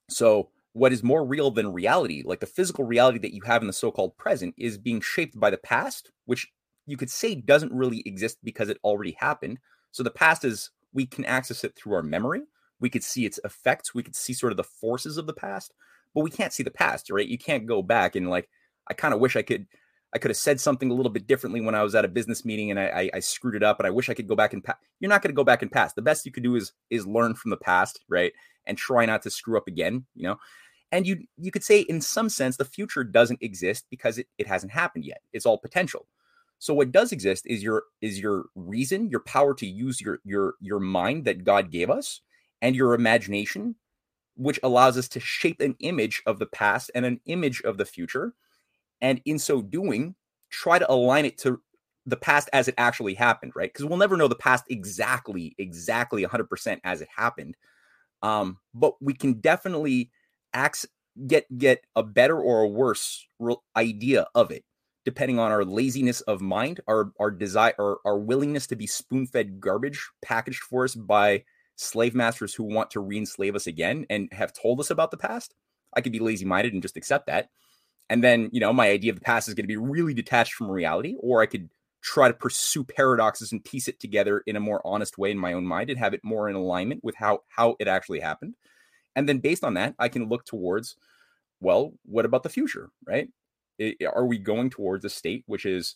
[0.10, 3.68] So what is more real than reality, like the physical reality that you have in
[3.68, 6.48] the so-called present, is being shaped by the past, which
[6.86, 9.60] you could say doesn't really exist because it already happened.
[9.92, 12.44] So the past is we can access it through our memory.
[12.80, 13.94] We could see its effects.
[13.94, 15.74] We could see sort of the forces of the past,
[16.14, 17.28] but we can't see the past, right?
[17.28, 18.50] You can't go back and like,
[18.88, 19.68] I kind of wish I could,
[20.14, 22.46] I could have said something a little bit differently when I was at a business
[22.46, 23.80] meeting and I, I, I screwed it up.
[23.80, 24.66] And I wish I could go back and
[25.00, 25.94] you're not going to go back and pass.
[25.94, 28.32] The best you could do is is learn from the past, right?
[28.66, 30.38] And try not to screw up again, you know.
[30.92, 34.48] And you you could say in some sense the future doesn't exist because it, it
[34.48, 35.22] hasn't happened yet.
[35.34, 36.08] It's all potential.
[36.60, 40.56] So what does exist is your is your reason, your power to use your your
[40.62, 42.22] your mind that God gave us
[42.62, 43.76] and your imagination
[44.36, 47.86] which allows us to shape an image of the past and an image of the
[47.86, 48.34] future
[49.02, 50.16] and in so doing
[50.50, 51.62] try to align it to
[52.06, 53.72] the past as it actually happened, right?
[53.72, 57.58] Because we'll never know the past exactly exactly 100% as it happened.
[58.22, 60.12] Um but we can definitely
[61.28, 63.28] get get a better or a worse
[63.76, 64.64] idea of it
[65.06, 69.60] depending on our laziness of mind, our our desire, our, our willingness to be spoon-fed
[69.60, 71.44] garbage packaged for us by
[71.78, 75.56] slave masters who want to re-enslave us again and have told us about the past.
[75.96, 77.50] I could be lazy-minded and just accept that.
[78.10, 80.54] and then you know my idea of the past is going to be really detached
[80.54, 81.70] from reality, or I could
[82.02, 85.54] try to pursue paradoxes and piece it together in a more honest way in my
[85.54, 88.56] own mind and have it more in alignment with how how it actually happened.
[89.16, 90.96] And then based on that, I can look towards,
[91.60, 93.30] well, what about the future, right?
[93.80, 95.96] It, are we going towards a state which is,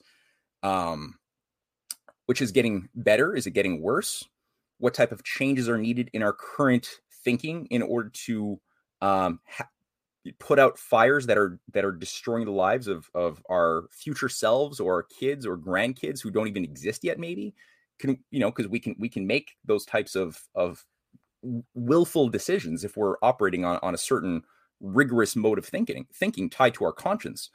[0.63, 1.15] um,
[2.25, 3.35] which is getting better?
[3.35, 4.27] Is it getting worse?
[4.81, 6.87] What type of changes are needed in our current
[7.23, 8.59] thinking in order to
[8.99, 9.69] um, ha-
[10.39, 14.79] put out fires that are that are destroying the lives of of our future selves
[14.79, 17.53] or our kids or grandkids who don't even exist yet maybe?
[17.99, 20.83] Can you know because we can we can make those types of of
[21.75, 24.41] willful decisions if we're operating on, on a certain
[24.79, 27.51] rigorous mode of thinking thinking tied to our conscience.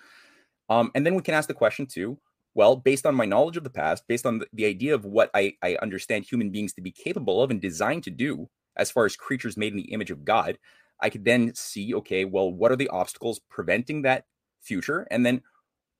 [0.68, 2.18] Um, and then we can ask the question too
[2.56, 5.30] well based on my knowledge of the past based on the, the idea of what
[5.34, 9.04] I, I understand human beings to be capable of and designed to do as far
[9.04, 10.58] as creatures made in the image of god
[11.00, 14.24] I could then see, okay, well, what are the obstacles preventing that
[14.60, 15.06] future?
[15.10, 15.42] And then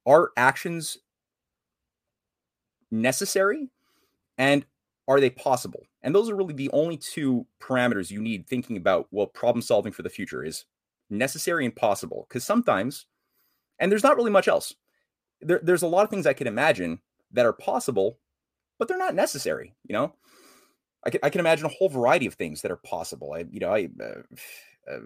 [0.07, 0.99] are actions
[2.91, 3.69] necessary
[4.39, 4.65] and
[5.09, 5.83] are they possible?
[6.03, 9.93] And those are really the only two parameters you need thinking about, well, problem solving
[9.93, 10.65] for the future is
[11.11, 12.27] necessary and possible.
[12.29, 13.07] Because sometimes,
[13.79, 14.75] and there's not really much else,
[15.41, 17.01] there, there's a lot of things I can imagine
[17.33, 18.19] that are possible,
[18.79, 20.15] but they're not necessary, you know?
[21.05, 23.33] I can, I can imagine a whole variety of things that are possible.
[23.33, 24.23] I, you know, I, uh,
[24.93, 24.99] uh,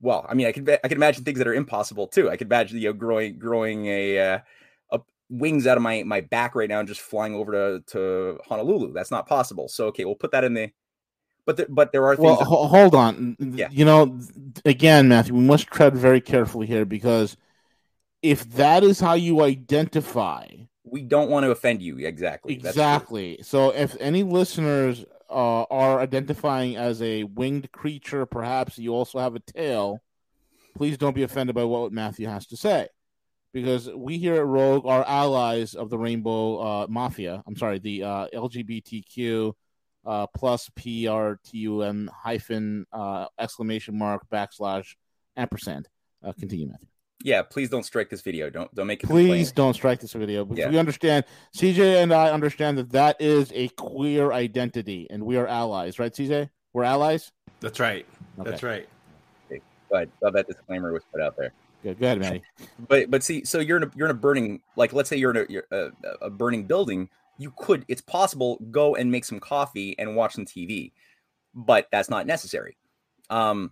[0.00, 2.28] well, I mean, I can I can imagine things that are impossible too.
[2.28, 4.38] I could imagine you know growing growing a, uh,
[4.90, 8.38] a wings out of my my back right now and just flying over to to
[8.44, 8.92] Honolulu.
[8.92, 9.68] That's not possible.
[9.68, 10.70] So okay, we'll put that in the.
[11.44, 12.24] But the, but there are things.
[12.24, 13.36] Well, that, hold on.
[13.40, 13.68] Yeah.
[13.70, 14.16] You know,
[14.64, 17.36] again, Matthew, we must tread very carefully here because
[18.22, 20.46] if that is how you identify,
[20.84, 21.98] we don't want to offend you.
[21.98, 22.54] Exactly.
[22.54, 23.40] Exactly.
[23.42, 29.34] So if any listeners uh, are identifying as a winged creature, perhaps you also have
[29.34, 30.00] a tail,
[30.76, 32.88] please don't be offended by what Matthew has to say.
[33.52, 37.42] Because we here at Rogue are allies of the Rainbow uh, Mafia.
[37.46, 39.52] I'm sorry, the uh, LGBTQ
[40.06, 44.94] uh, plus PRTUM hyphen uh, exclamation mark backslash
[45.36, 45.88] ampersand.
[46.24, 46.88] Uh, continue, Matthew.
[47.22, 47.42] Yeah.
[47.42, 48.50] Please don't strike this video.
[48.50, 49.06] Don't don't make it.
[49.06, 50.70] Please don't strike this video because Yeah.
[50.70, 51.24] we understand.
[51.56, 56.12] CJ and I understand that that is a queer identity, and we are allies, right?
[56.12, 57.32] CJ, we're allies.
[57.60, 58.06] That's right.
[58.38, 58.50] Okay.
[58.50, 58.88] That's right.
[59.90, 61.52] But but that disclaimer was put out there.
[61.82, 62.42] Good, go ahead, Matty.
[62.88, 65.32] but but see so you're in a you're in a burning like let's say you're
[65.32, 65.90] in a, you're a,
[66.22, 67.08] a burning building
[67.38, 70.92] you could it's possible go and make some coffee and watch some tv
[71.54, 72.76] but that's not necessary
[73.30, 73.70] um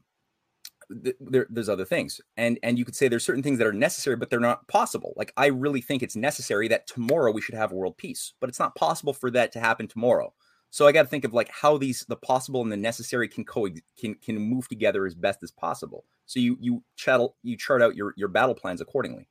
[1.04, 2.20] th- there, there's other things.
[2.36, 5.14] And and you could say there's certain things that are necessary but they're not possible.
[5.16, 8.58] Like i really think it's necessary that tomorrow we should have world peace but it's
[8.58, 10.32] not possible for that to happen tomorrow.
[10.70, 13.44] So i got to think of like how these the possible and the necessary can
[13.44, 16.04] co can can move together as best as possible.
[16.26, 19.28] So you you chattel you chart out your your battle plans accordingly.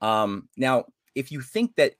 [0.00, 1.94] Um now if you think that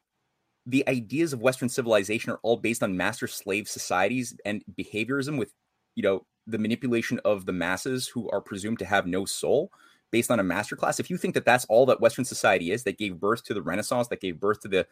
[0.67, 5.53] the ideas of western civilization are all based on master slave societies and behaviorism with
[5.95, 9.71] you know the manipulation of the masses who are presumed to have no soul
[10.11, 12.85] based on a master class if you think that that's all that western society is
[12.85, 14.87] that gave birth to the renaissance that gave birth to the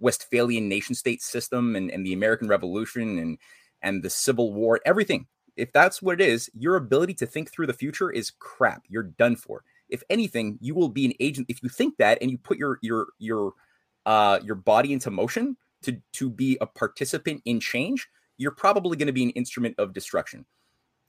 [0.00, 3.38] westphalian nation state system and, and the american revolution and
[3.82, 7.66] and the civil war everything if that's what it is your ability to think through
[7.66, 8.84] the future is crap.
[8.88, 9.64] You're done for.
[9.88, 11.48] If anything you will be an agent.
[11.50, 13.54] If you think that and you put your your your
[14.06, 19.06] uh your body into motion to to be a participant in change you're probably going
[19.06, 20.44] to be an instrument of destruction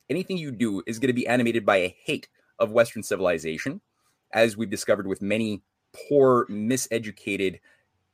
[0.09, 2.27] anything you do is going to be animated by a hate
[2.59, 3.81] of western civilization
[4.33, 5.61] as we've discovered with many
[5.93, 7.59] poor miseducated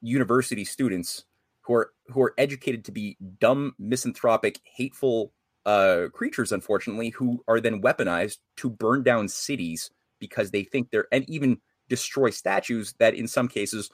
[0.02, 1.26] university students
[1.62, 5.32] who are who are educated to be dumb misanthropic hateful
[5.66, 11.08] uh creatures unfortunately who are then weaponized to burn down cities because they think they're
[11.12, 13.90] and even destroy statues that in some cases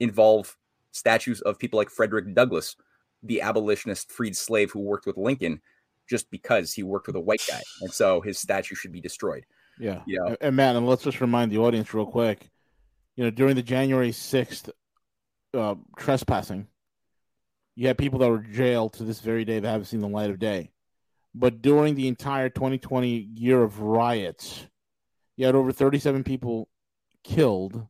[0.00, 0.56] involve
[0.96, 2.76] statues of people like Frederick Douglass,
[3.22, 5.60] the abolitionist freed slave who worked with Lincoln
[6.08, 7.62] just because he worked with a white guy.
[7.80, 9.44] And so his statue should be destroyed.
[9.78, 10.02] Yeah.
[10.06, 10.26] Yeah.
[10.26, 12.48] And, and Matt, and let's just remind the audience real quick.
[13.16, 14.70] You know, during the January sixth
[15.54, 16.68] uh, trespassing,
[17.74, 20.30] you had people that were jailed to this very day that haven't seen the light
[20.30, 20.70] of day.
[21.34, 24.66] But during the entire 2020 year of riots,
[25.36, 26.68] you had over 37 people
[27.22, 27.86] killed.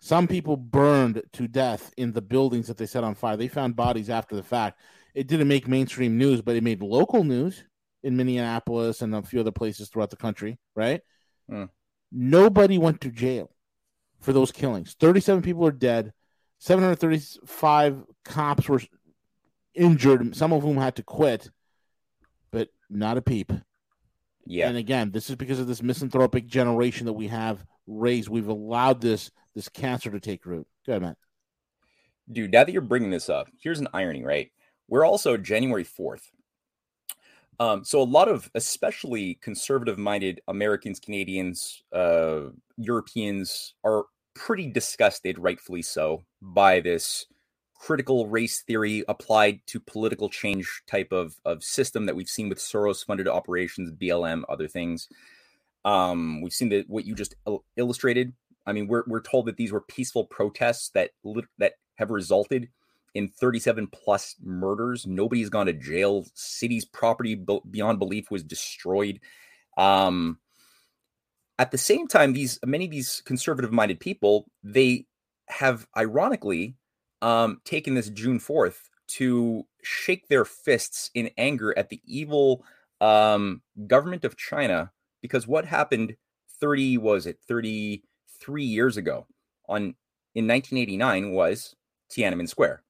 [0.00, 3.36] Some people burned to death in the buildings that they set on fire.
[3.36, 4.80] They found bodies after the fact.
[5.14, 7.64] It didn't make mainstream news, but it made local news
[8.02, 11.00] in Minneapolis and a few other places throughout the country, right?
[11.48, 11.64] Hmm.
[12.12, 13.50] Nobody went to jail
[14.20, 14.96] for those killings.
[14.98, 16.12] 37 people are dead.
[16.60, 18.82] 735 cops were
[19.74, 21.50] injured, some of whom had to quit,
[22.50, 23.52] but not a peep.
[24.44, 24.68] Yeah.
[24.68, 28.28] And again, this is because of this misanthropic generation that we have raised.
[28.28, 30.66] we've allowed this this cancer to take root.
[30.86, 31.16] Go ahead, Matt.
[32.30, 34.50] Dude, now that you're bringing this up, here's an irony, right?
[34.88, 36.22] We're also January 4th.
[37.60, 45.82] Um, so a lot of especially conservative-minded Americans, Canadians, uh, Europeans are pretty disgusted, rightfully
[45.82, 47.26] so, by this
[47.74, 52.58] critical race theory applied to political change type of, of system that we've seen with
[52.58, 55.08] Soros funded operations, BLM, other things.
[55.84, 57.34] Um, we've seen that what you just
[57.76, 58.32] illustrated.
[58.66, 61.10] I mean, we're, we're told that these were peaceful protests that
[61.58, 62.68] that have resulted
[63.14, 65.06] in 37 plus murders.
[65.06, 66.26] Nobody's gone to jail.
[66.34, 67.34] City's property
[67.70, 69.20] beyond belief was destroyed.
[69.76, 70.38] Um,
[71.58, 75.06] at the same time, these many of these conservative minded people they
[75.48, 76.76] have ironically
[77.22, 82.64] um, taken this June 4th to shake their fists in anger at the evil
[83.00, 84.92] um, government of China
[85.22, 86.16] because what happened
[86.60, 89.26] 30 was it 33 years ago
[89.68, 89.94] on
[90.34, 91.74] in 1989 was
[92.10, 92.82] Tiananmen Square.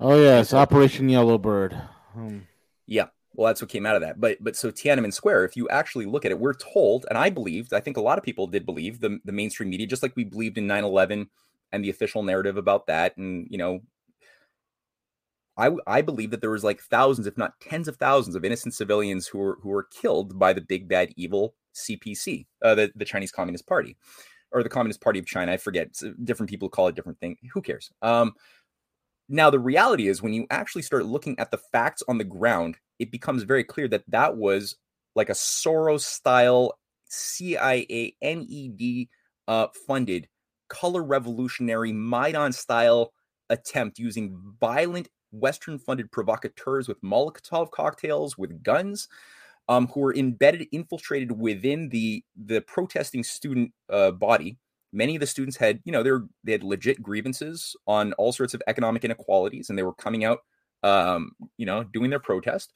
[0.00, 1.72] Oh yes, Operation Yellowbird.
[2.12, 2.38] Hmm.
[2.86, 3.06] Yeah.
[3.34, 4.20] Well, that's what came out of that.
[4.20, 7.30] But but so Tiananmen Square, if you actually look at it, we're told, and I
[7.30, 10.14] believed, I think a lot of people did believe the, the mainstream media, just like
[10.14, 11.26] we believed in 9-11
[11.72, 13.16] and the official narrative about that.
[13.16, 13.80] And, you know,
[15.56, 18.74] I I believe that there was like thousands, if not tens of thousands of innocent
[18.74, 23.04] civilians who were who were killed by the big bad evil CPC, uh, the, the
[23.04, 23.96] Chinese Communist Party.
[24.52, 25.50] Or the Communist Party of China.
[25.50, 26.00] I forget.
[26.22, 27.36] Different people call it different thing.
[27.52, 27.90] Who cares?
[28.02, 28.34] Um,
[29.28, 32.76] now, the reality is, when you actually start looking at the facts on the ground,
[32.98, 34.76] it becomes very clear that that was
[35.14, 39.08] like a Soros style CIA NED
[39.48, 40.28] uh, funded
[40.68, 43.12] color revolutionary Maidan style
[43.48, 49.08] attempt using violent Western funded provocateurs with Molotov cocktails, with guns,
[49.68, 54.58] um, who were embedded, infiltrated within the the protesting student uh, body
[54.94, 58.32] many of the students had you know they were they had legit grievances on all
[58.32, 60.40] sorts of economic inequalities and they were coming out
[60.82, 62.72] um, you know doing their protest.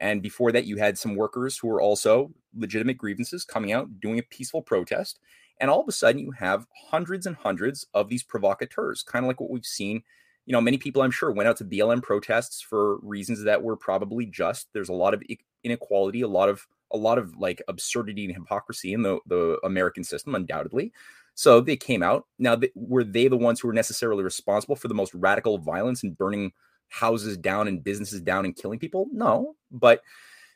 [0.00, 4.18] And before that you had some workers who were also legitimate grievances coming out doing
[4.18, 5.18] a peaceful protest.
[5.60, 9.28] And all of a sudden you have hundreds and hundreds of these provocateurs kind of
[9.28, 10.02] like what we've seen.
[10.46, 13.78] You know many people i'm sure went out to blm protests for reasons that were
[13.78, 15.22] probably just there's a lot of
[15.62, 20.04] inequality a lot of a lot of like absurdity and hypocrisy in the the american
[20.04, 20.92] system undoubtedly
[21.34, 22.26] so they came out.
[22.38, 26.16] Now, were they the ones who were necessarily responsible for the most radical violence and
[26.16, 26.52] burning
[26.88, 29.06] houses down and businesses down and killing people?
[29.12, 30.00] No, but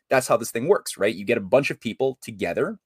[0.08, 1.14] that's how this thing works, right?
[1.14, 2.78] You get a bunch of people together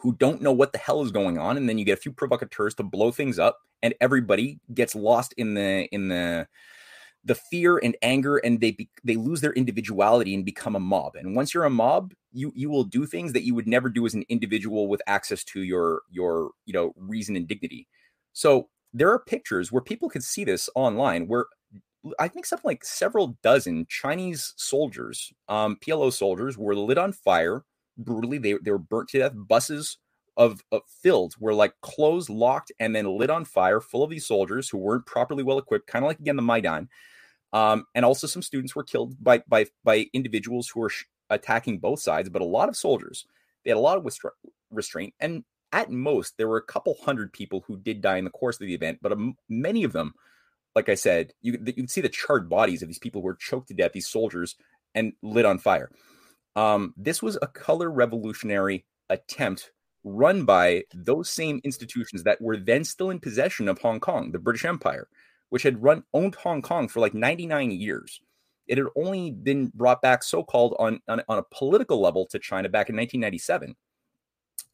[0.00, 2.12] who don't know what the hell is going on, and then you get a few
[2.12, 6.46] provocateurs to blow things up, and everybody gets lost in the in the
[7.24, 11.16] the fear and anger and they be, they lose their individuality and become a mob
[11.16, 14.06] and once you're a mob you you will do things that you would never do
[14.06, 17.88] as an individual with access to your your you know reason and dignity.
[18.32, 21.46] So there are pictures where people can see this online where
[22.18, 27.62] i think something like several dozen chinese soldiers um PLA soldiers were lit on fire
[28.04, 28.38] brutally.
[28.38, 29.32] They, they were burnt to death.
[29.34, 29.98] Buses
[30.36, 34.26] of, of filled were like closed locked and then lit on fire full of these
[34.26, 36.88] soldiers who weren't properly well equipped kind of like again the maidan.
[37.52, 41.78] Um, and also some students were killed by by by individuals who were sh- attacking
[41.78, 43.26] both sides, but a lot of soldiers.
[43.64, 44.30] They had a lot of restra-
[44.70, 48.30] restraint, and at most there were a couple hundred people who did die in the
[48.30, 48.98] course of the event.
[49.02, 50.14] But um, many of them,
[50.74, 53.34] like I said, you you can see the charred bodies of these people who were
[53.34, 54.56] choked to death, these soldiers,
[54.94, 55.90] and lit on fire.
[56.56, 59.72] Um, this was a color revolutionary attempt
[60.02, 64.38] run by those same institutions that were then still in possession of Hong Kong, the
[64.38, 65.08] British Empire
[65.50, 68.20] which had run owned Hong Kong for like 99 years.
[68.66, 72.68] It had only been brought back so-called on, on, on a political level to China
[72.68, 73.74] back in 1997.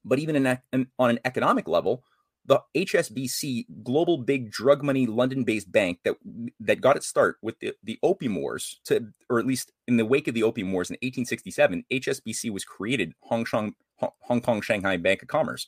[0.04, 2.04] But even in, in, on an economic level,
[2.46, 6.16] the HSBC, global big drug money London-based bank that
[6.60, 10.06] that got its start with the, the opium wars, to or at least in the
[10.06, 14.96] wake of the opium wars in 1867, HSBC was created, Hong Kong, Hong Kong Shanghai
[14.96, 15.66] Bank of Commerce,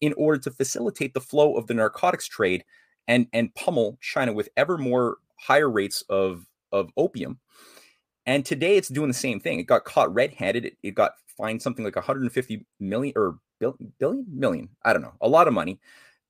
[0.00, 2.64] in order to facilitate the flow of the narcotics trade
[3.08, 7.38] and and pummel China with ever more higher rates of of opium.
[8.26, 9.58] And today it's doing the same thing.
[9.58, 10.64] It got caught red-handed.
[10.66, 14.68] It, it got fined something like 150 million or billion, billion million.
[14.84, 15.80] I don't know, a lot of money.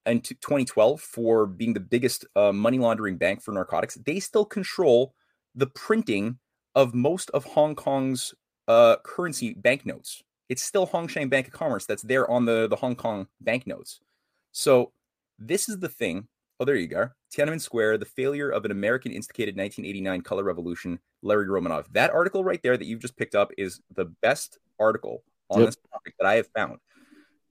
[0.07, 3.97] In 2012 for being the biggest uh, money laundering bank for narcotics.
[4.07, 5.15] They still control
[5.55, 6.39] the printing
[6.75, 8.35] of most of Hong Kong's
[8.67, 10.23] uh, currency banknotes.
[10.49, 14.01] It's still Hong Kong Bank of Commerce that's there on the, the Hong Kong banknotes.
[14.53, 14.93] So
[15.39, 16.29] this is the thing
[16.61, 17.09] Oh, there you go.
[17.33, 21.91] Tiananmen Square, the failure of an American instigated 1989 color revolution, Larry Romanoff.
[21.93, 25.69] That article right there that you've just picked up is the best article on Yep.
[25.69, 26.79] this topic that I have found.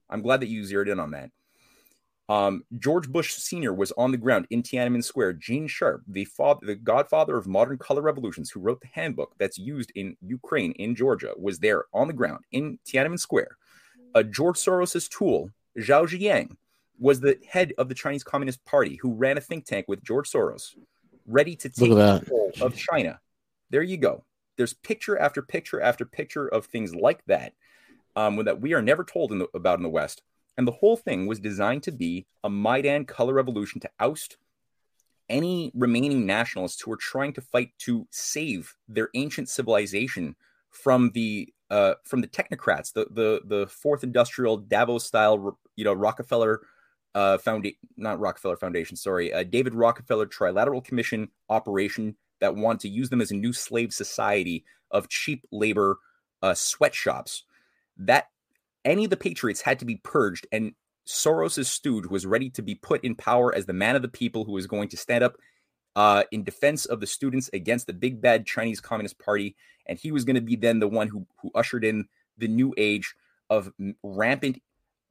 [0.10, 1.32] I'm glad that you zeroed in on that.
[2.28, 3.74] Um, George Bush Sr.
[3.74, 5.34] was on the ground in Tiananmen Square.
[5.34, 9.58] Gene Sharp, the father, the godfather of modern color revolutions, who wrote the handbook that's
[9.58, 13.58] used in Ukraine, in Georgia, was there on the ground in Tiananmen Square.
[14.14, 15.50] Uh, George Soros's tool,
[15.80, 16.56] Zhao Ziyang,
[17.00, 20.30] was the head of the Chinese Communist Party who ran a think tank with George
[20.30, 20.76] Soros,
[21.26, 22.20] ready to take Look at that.
[22.20, 23.20] control of China.
[23.70, 24.24] There you go.
[24.58, 27.54] There's picture after picture after picture of things like that
[28.16, 30.22] um, that we are never told in the, about in the West.
[30.58, 34.38] And the whole thing was designed to be a Maidan color revolution to oust
[35.30, 40.36] any remaining nationalists who were trying to fight to save their ancient civilization
[40.70, 45.94] from the uh, from the technocrats, the the the fourth industrial Davos style, you know,
[45.94, 46.62] Rockefeller
[47.16, 52.90] uh, foundation, not Rockefeller Foundation, sorry, uh, David Rockefeller Trilateral Commission operation that want to
[52.90, 55.98] use them as a new slave society of cheap labor
[56.42, 57.44] uh, sweatshops.
[57.98, 58.28] That
[58.86, 60.74] any of the patriots had to be purged, and
[61.06, 64.46] Soros's stooge was ready to be put in power as the man of the people
[64.46, 65.36] who was going to stand up
[65.96, 69.56] uh, in defense of the students against the big bad Chinese Communist Party,
[69.88, 72.08] and he was going to be then the one who who ushered in
[72.38, 73.16] the new age
[73.50, 73.72] of
[74.04, 74.62] rampant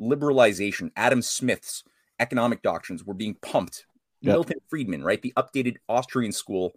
[0.00, 0.90] liberalization.
[0.96, 1.84] Adam Smith's
[2.20, 3.86] economic doctrines were being pumped.
[4.20, 4.32] Yep.
[4.32, 6.72] Milton Friedman, right, the updated Austrian school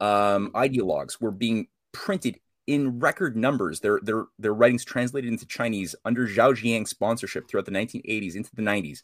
[0.00, 3.80] um, ideologues were being printed in record numbers.
[3.80, 8.54] Their their their writings translated into Chinese under Zhao Ziyang's sponsorship throughout the 1980s into
[8.54, 9.02] the 90s.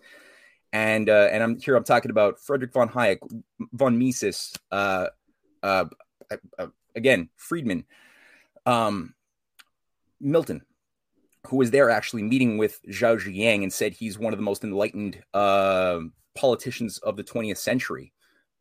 [0.73, 1.75] And uh, and I'm here.
[1.75, 3.19] I'm talking about Frederick von Hayek,
[3.73, 5.07] von Mises, uh,
[5.63, 5.87] uh,
[6.59, 7.85] uh, again Friedman,
[8.67, 9.15] um,
[10.21, 10.63] Milton,
[11.47, 14.63] who was there actually meeting with Zhao Ziyang and said he's one of the most
[14.63, 16.01] enlightened uh,
[16.35, 18.13] politicians of the 20th century.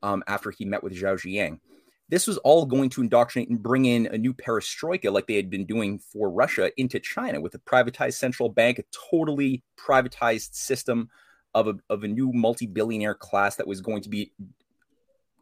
[0.01, 1.59] Um, after he met with Zhao Ziyang,
[2.07, 5.49] this was all going to indoctrinate and bring in a new perestroika like they had
[5.49, 11.09] been doing for Russia into China with a privatized central bank, a totally privatized system
[11.53, 14.31] of a, of a new multi billionaire class that was going to be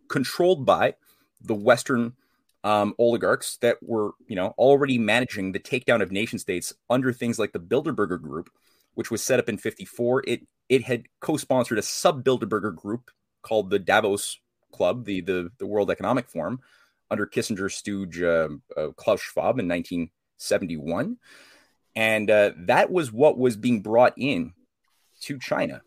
[0.10, 0.96] controlled by
[1.42, 2.14] the Western
[2.68, 7.40] um, oligarchs that were, you know, already managing the takedown of nation states under things
[7.40, 8.50] like the Bilderberger Group,
[8.94, 10.24] which was set up in '54.
[10.28, 13.10] It it had co-sponsored a sub Bilderberger group
[13.42, 14.38] called the Davos
[14.74, 16.60] Club, the the, the World Economic Forum,
[17.10, 21.16] under Kissinger's stooge uh, uh, Klaus Schwab in 1971,
[21.96, 24.52] and uh, that was what was being brought in
[25.22, 25.84] to China.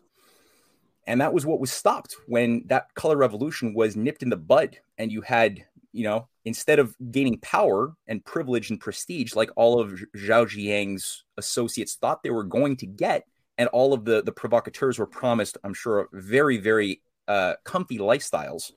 [1.07, 4.77] And that was what was stopped when that color revolution was nipped in the bud.
[4.97, 9.79] And you had, you know, instead of gaining power and privilege and prestige like all
[9.79, 13.25] of Zhao Ziyang's associates thought they were going to get,
[13.57, 18.71] and all of the, the provocateurs were promised, I'm sure, very, very uh, comfy lifestyles.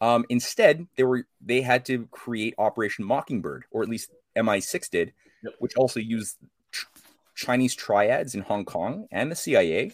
[0.00, 5.12] Um, instead, they were they had to create Operation Mockingbird, or at least MI6 did,
[5.58, 6.36] which also used
[6.72, 6.86] ch-
[7.34, 9.92] Chinese triads in Hong Kong and the CIA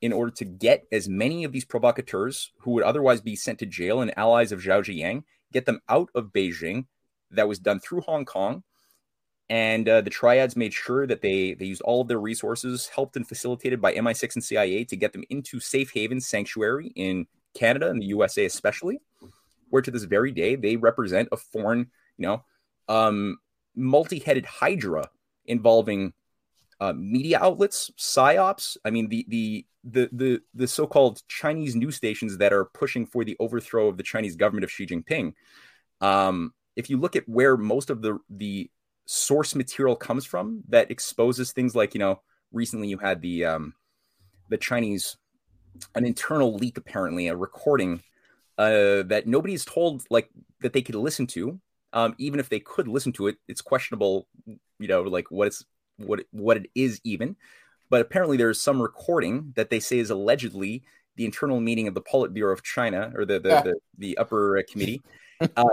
[0.00, 3.66] in order to get as many of these provocateurs who would otherwise be sent to
[3.66, 5.24] jail and allies of Zhao Ziyang,
[5.54, 6.84] get them out of Beijing.
[7.30, 8.62] That was done through Hong Kong.
[9.48, 13.16] And uh, the triads made sure that they, they used all of their resources, helped
[13.16, 17.88] and facilitated by MI6 and CIA to get them into safe haven sanctuary in Canada
[17.88, 19.00] and the USA, especially,
[19.70, 22.44] where to this very day they represent a foreign, you know,
[22.88, 23.38] um,
[23.76, 25.08] multi headed hydra
[25.46, 26.12] involving
[26.84, 28.76] uh, media outlets, psyops.
[28.84, 33.24] I mean, the the the the the so-called Chinese news stations that are pushing for
[33.24, 35.32] the overthrow of the Chinese government of Xi Jinping.
[36.00, 38.70] Um, if you look at where most of the the
[39.06, 42.20] source material comes from, that exposes things like you know,
[42.52, 43.74] recently you had the um,
[44.50, 45.16] the Chinese
[45.94, 48.02] an internal leak apparently a recording
[48.58, 50.28] uh, that nobody's told like
[50.60, 51.58] that they could listen to.
[51.92, 55.64] Um, even if they could listen to it, it's questionable, you know, like what it's
[55.96, 57.36] what it, what it is even.
[57.90, 60.82] But apparently, there is some recording that they say is allegedly
[61.16, 63.62] the internal meeting of the Politburo of China or the the, Yeah.
[63.62, 65.02] the, the upper uh, committee
[65.56, 65.64] uh,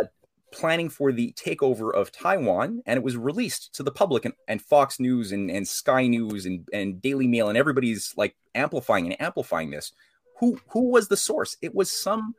[0.51, 4.61] planning for the takeover of Taiwan, and it was released to the public and, and
[4.61, 9.21] Fox News and, and Sky News and, and Daily Mail and everybody's like amplifying and
[9.21, 9.93] amplifying this.
[10.39, 11.55] Who who was the source?
[11.61, 12.35] It was some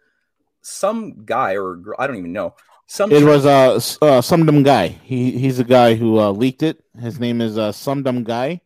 [0.60, 2.54] some guy or girl, I don't even know.
[2.92, 4.88] Some It was uh, uh some dumb guy.
[4.88, 6.84] He he's the guy who uh, leaked it.
[7.00, 8.60] His name is uh, some dumb guy.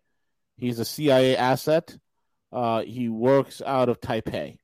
[0.57, 1.97] He's a CIA asset.
[2.53, 4.59] Uh, he works out of Taipei.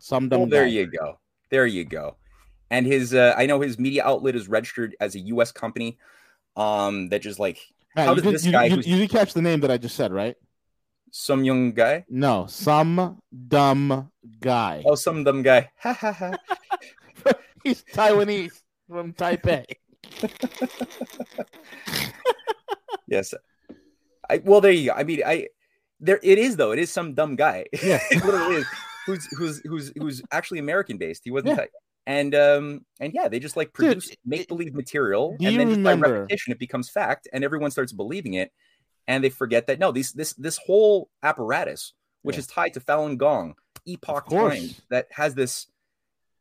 [0.00, 0.70] Some dumb Well, there guy.
[0.70, 1.20] you go.
[1.48, 2.16] There you go.
[2.70, 5.52] And his, uh, I know his media outlet is registered as a U.S.
[5.52, 5.96] company.
[6.56, 7.60] Um, that just like,
[7.94, 9.70] Matt, how you, does did, this you, guy, you, you did catch the name that
[9.70, 10.34] I just said, right?
[11.12, 14.82] some young guy, No, some dumb guy.
[14.84, 16.36] oh, some dumb guy, ha ha ha.
[17.62, 19.64] He's Taiwanese from Taipei.
[23.06, 23.34] yes.
[24.28, 24.96] I well, there you go.
[24.96, 25.48] I mean, I
[26.00, 26.72] there it is though.
[26.72, 27.66] It is some dumb guy.
[27.82, 28.00] Yeah.
[28.10, 28.66] it literally is.
[29.06, 31.22] who's who's who's who's actually American based.
[31.24, 31.50] He wasn't.
[31.50, 31.56] Yeah.
[31.56, 31.68] Thai.
[32.06, 35.92] And um and yeah, they just like produce make believe material, and then just by
[35.94, 38.50] repetition it becomes fact, and everyone starts believing it,
[39.06, 42.40] and they forget that no, these this this whole apparatus, which Yeah.
[42.40, 44.30] is tied to Falun Gong, Epoch.
[44.30, 45.66] Times, that has this.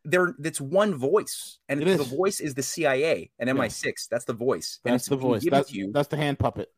[0.10, 4.08] There, that's one voice, and the voice is the CIA and MI6.
[4.10, 4.80] That's the voice.
[4.86, 5.46] That's the voice.
[5.50, 5.92] That's you.
[5.92, 6.70] that's the hand puppet.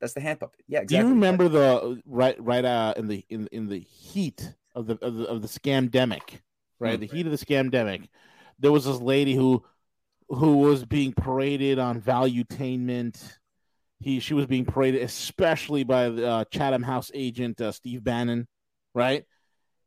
[0.00, 0.60] That's the hand puppet.
[0.66, 4.86] Yeah, Do you remember the right right uh in the in in the heat of
[4.86, 6.40] the of the, of the scamdemic,
[6.78, 6.98] right?
[6.98, 7.00] Mm.
[7.00, 8.08] The heat of the scamdemic.
[8.58, 9.62] There was this lady who
[10.30, 13.20] who was being paraded on valuetainment.
[13.98, 18.48] He she was being paraded especially by the uh, Chatham House agent uh, Steve Bannon,
[18.94, 19.24] right?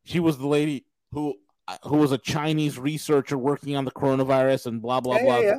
[0.05, 1.35] She was the lady who
[1.83, 5.37] who was a Chinese researcher working on the coronavirus and blah blah Yeah, blah.
[5.39, 5.57] yeah.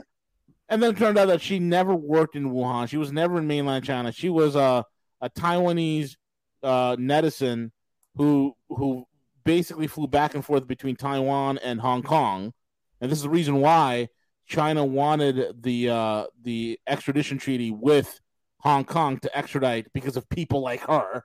[0.69, 2.89] And then it turned out that she never worked in Wuhan.
[2.89, 4.13] She was never in mainland China.
[4.13, 4.85] She was a
[5.21, 6.17] a Taiwanese
[6.63, 7.71] uh, netizen
[8.17, 9.07] who who
[9.45, 12.53] basically flew back and forth between Taiwan and Hong Kong.
[13.01, 14.09] And this is the reason why
[14.47, 18.21] China wanted the uh, the extradition treaty with
[18.61, 21.25] Hong Kong to extradite because of people like her,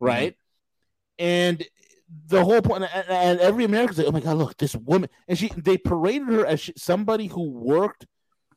[0.00, 0.36] right?
[1.18, 1.64] And
[2.26, 5.38] the whole point, and, and every American's like, "Oh my God, look, this woman!" And
[5.38, 8.06] she, they paraded her as she, somebody who worked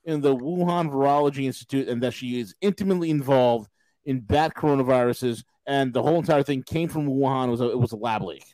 [0.04, 3.70] in the Wuhan Virology Institute, and that she is intimately involved
[4.06, 7.48] in bat coronaviruses, and the whole entire thing came from Wuhan.
[7.48, 8.46] It was a, it was a lab leak,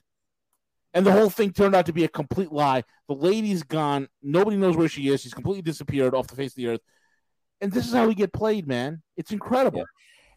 [0.94, 2.84] and the whole thing turned out to be a complete lie.
[3.08, 4.08] The lady's gone.
[4.22, 5.22] Nobody knows where she is.
[5.22, 6.82] She's completely disappeared off the face of the earth.
[7.62, 9.02] And this is how we get played, man.
[9.16, 9.80] It's incredible.
[9.80, 9.86] Yeah.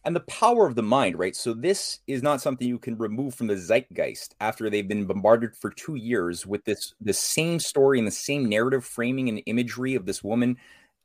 [0.06, 1.34] And the power of the mind, right?
[1.34, 5.56] So this is not something you can remove from the zeitgeist after they've been bombarded
[5.56, 9.96] for two years with this the same story and the same narrative framing and imagery
[9.96, 10.56] of this woman,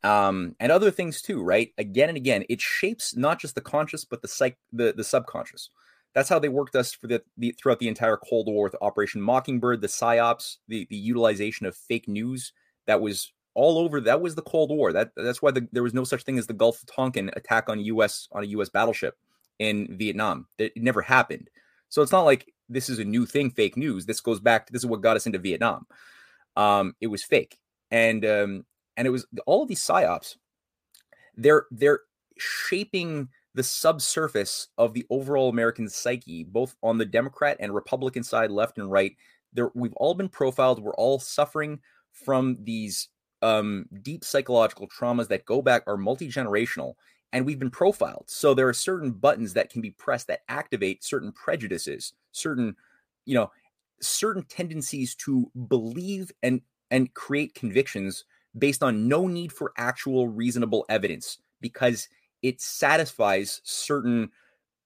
[0.04, 1.74] um, and other things too, right?
[1.80, 5.72] Again and again, it shapes not just the conscious but the psych the the subconscious.
[6.14, 9.22] That's how they worked us for the, the throughout the entire Cold War with Operation
[9.22, 12.54] Mockingbird, the psyops, the the utilization of fake news
[12.86, 14.02] that was all over.
[14.02, 14.94] That was the Cold War.
[14.94, 17.70] That that's why the, there was no such thing as the Gulf of Tonkin attack
[17.70, 18.28] on U.S.
[18.32, 18.70] on a U.S.
[18.70, 19.18] battleship
[19.60, 20.48] in Vietnam.
[20.58, 21.50] It never happened.
[21.90, 24.06] So it's not like this is a new thing, fake news.
[24.06, 24.68] This goes back.
[24.68, 25.86] To, this is what got us into Vietnam.
[26.56, 27.58] Um, it was fake,
[27.90, 28.66] and um,
[28.98, 30.36] and it was all of these psyops.
[31.36, 32.02] They're they're
[32.38, 38.52] shaping the subsurface of the overall American psyche, both on the Democrat and Republican side,
[38.52, 39.16] left and right.
[39.54, 40.82] There, we've all been profiled.
[40.82, 41.82] We're all suffering
[42.14, 43.10] from these
[43.42, 46.94] um, deep psychological traumas that go back are multi generational,
[47.34, 48.26] and we've been profiled.
[48.28, 52.76] So there are certain buttons that can be pressed that activate certain prejudices, certain,
[53.26, 53.52] you know,
[54.02, 58.26] certain tendencies to believe and and create convictions
[58.58, 62.10] based on no need for actual reasonable evidence because
[62.42, 64.30] it satisfies certain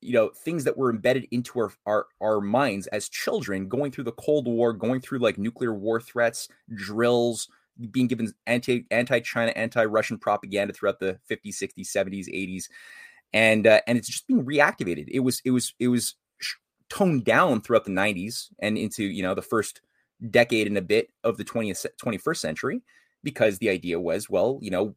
[0.02, 4.04] you know things that were embedded into our, our our minds as children going through
[4.04, 7.50] the cold war going through like nuclear war threats drills
[7.92, 12.68] being given anti anti-china anti-russian propaganda throughout the 50s 60s 70s 80s
[13.34, 15.08] and uh, and it's just being reactivated.
[15.10, 16.16] It was it was it was
[16.90, 19.82] toned down throughout the 90s and into you know the first
[20.30, 22.82] decade and a bit of the 20th 21st century
[23.24, 24.96] because the idea was well you know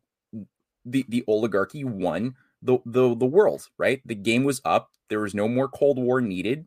[0.85, 4.01] the the oligarchy won the the the world right?
[4.05, 4.91] The game was up.
[5.09, 6.66] There was no more cold war needed.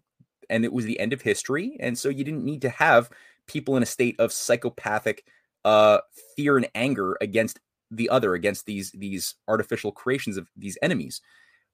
[0.49, 1.78] And it was the end of history.
[1.80, 3.09] And so you didn't need to have
[3.47, 5.26] people in a state of psychopathic
[5.66, 5.99] uh
[6.36, 7.59] fear and anger against
[7.91, 11.22] the other against these these artificial creations of these enemies.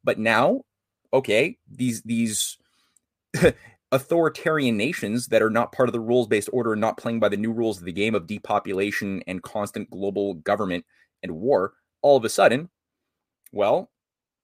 [0.03, 0.63] But now
[1.13, 2.57] okay these these
[3.91, 7.29] authoritarian nations that are not part of the rules based order and not playing by
[7.29, 10.85] the new rules of the game of depopulation and constant global government
[11.23, 12.69] and war all of a sudden
[13.53, 13.89] well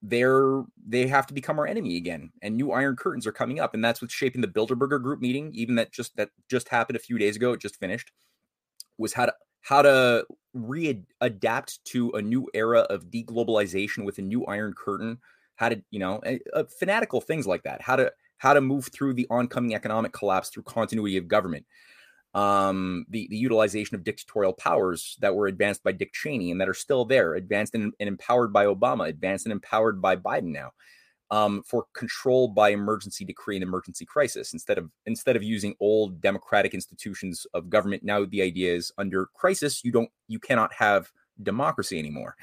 [0.02, 3.74] they're they have to become our enemy again and new iron curtains are coming up
[3.74, 7.00] and that's what's shaping the bilderberger group meeting even that just that just happened a
[7.00, 8.12] few days ago it just finished
[8.98, 10.26] was how to how to
[10.56, 15.18] readapt to a new era of deglobalization with a new iron curtain
[15.56, 18.89] how to you know uh, uh, fanatical things like that how to how to move
[18.94, 21.66] through the oncoming economic collapse through continuity of government
[22.34, 26.70] um, the, the utilization of dictatorial powers that were advanced by Dick Cheney and that
[26.70, 30.72] are still there, advanced and, and empowered by Obama, advanced and empowered by Biden now,
[31.34, 36.21] um, for control by emergency decree and emergency crisis instead of instead of using old
[36.21, 38.03] democratic institutions of government.
[38.03, 41.11] Now the idea is under crisis, you don't you cannot have
[41.41, 42.36] democracy anymore.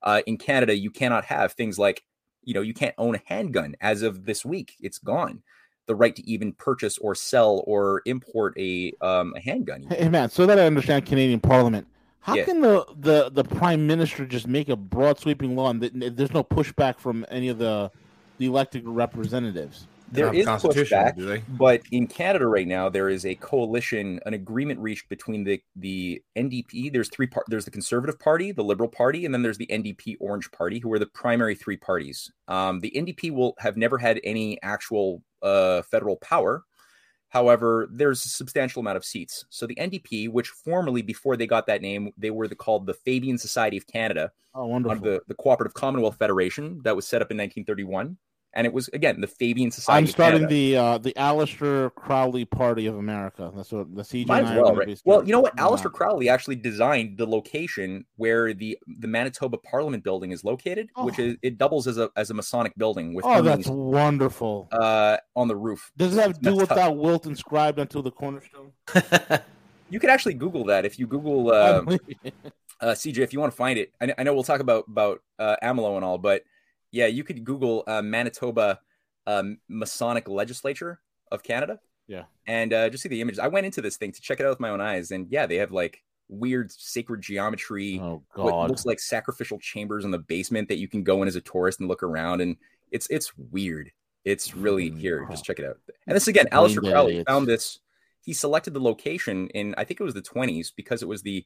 [0.00, 2.04] Uh, in Canada, you cannot have things like
[2.44, 5.42] you know you can't own a handgun as of this week; it's gone
[5.86, 9.88] the right to even purchase or sell or import a um, a handgun.
[9.90, 11.88] Hey man, so that I understand Canadian Parliament,
[12.20, 12.44] how Yeah.
[12.44, 16.32] can the, the the Prime Minister just make a broad sweeping law and th- there's
[16.32, 17.90] no pushback from any of the
[18.38, 19.86] the elected representatives?
[20.12, 21.42] There have a is pushback, do they?
[21.48, 26.22] but in Canada right now there is a coalition, an agreement reached between the the
[26.36, 26.92] NDP.
[26.92, 27.46] There's three part.
[27.48, 30.92] There's the Conservative Party, the Liberal Party, and then there's the NDP Orange Party, who
[30.92, 32.30] are the primary three parties.
[32.46, 36.62] Um, the NDP will have never had any actual uh, federal power.
[37.28, 39.44] However, there's a substantial amount of seats.
[39.50, 42.94] So the NDP, which formerly, before they got that name, they were the, called the
[42.94, 44.96] Fabian Society of Canada, Oh, wonderful.
[44.96, 48.16] under the, the Cooperative Commonwealth Federation that was set up in 1931.
[48.56, 52.86] And it was, again, the Fabian Society I'm starting the uh, the Aleister Crowley Party
[52.86, 53.52] of America.
[53.54, 55.00] That's what the CJ Might and as I are well, right?
[55.04, 55.52] Well, you know what?
[55.58, 55.64] Yeah.
[55.64, 61.20] Aleister Crowley actually designed the location where the the Manitoba Parliament building is located, which
[61.20, 61.22] Oh.
[61.24, 64.68] is it doubles as a as a Masonic building with Oh, that's wonderful.
[64.72, 65.92] uh on the roof.
[65.98, 66.78] Does it have to do That's with tough.
[66.78, 68.72] that wilt inscribed onto the cornerstone?
[69.88, 71.82] You could actually Google that if you Google uh,
[72.80, 73.92] uh, CJ if you want to find it.
[74.00, 76.42] I, I know we'll talk about about uh, AMLO and all, but
[76.96, 78.80] yeah, you could Google uh, Manitoba
[79.26, 81.78] um, Masonic Legislature of Canada.
[82.08, 82.22] Yeah.
[82.46, 83.40] and uh, just see the images.
[83.40, 85.44] I went into this thing to check it out with my own eyes, and yeah,
[85.46, 88.00] they have like weird sacred geometry.
[88.00, 88.70] Oh God.
[88.70, 91.80] looks like sacrificial chambers in the basement that you can go in as a tourist
[91.80, 92.56] and look around, and
[92.92, 93.90] it's it's weird.
[94.24, 95.26] It's really here.
[95.30, 95.78] Just check it out.
[96.06, 97.80] And this again, Aleister Crowley found this.
[98.24, 101.44] He selected the location in I think it was the 20s because it was the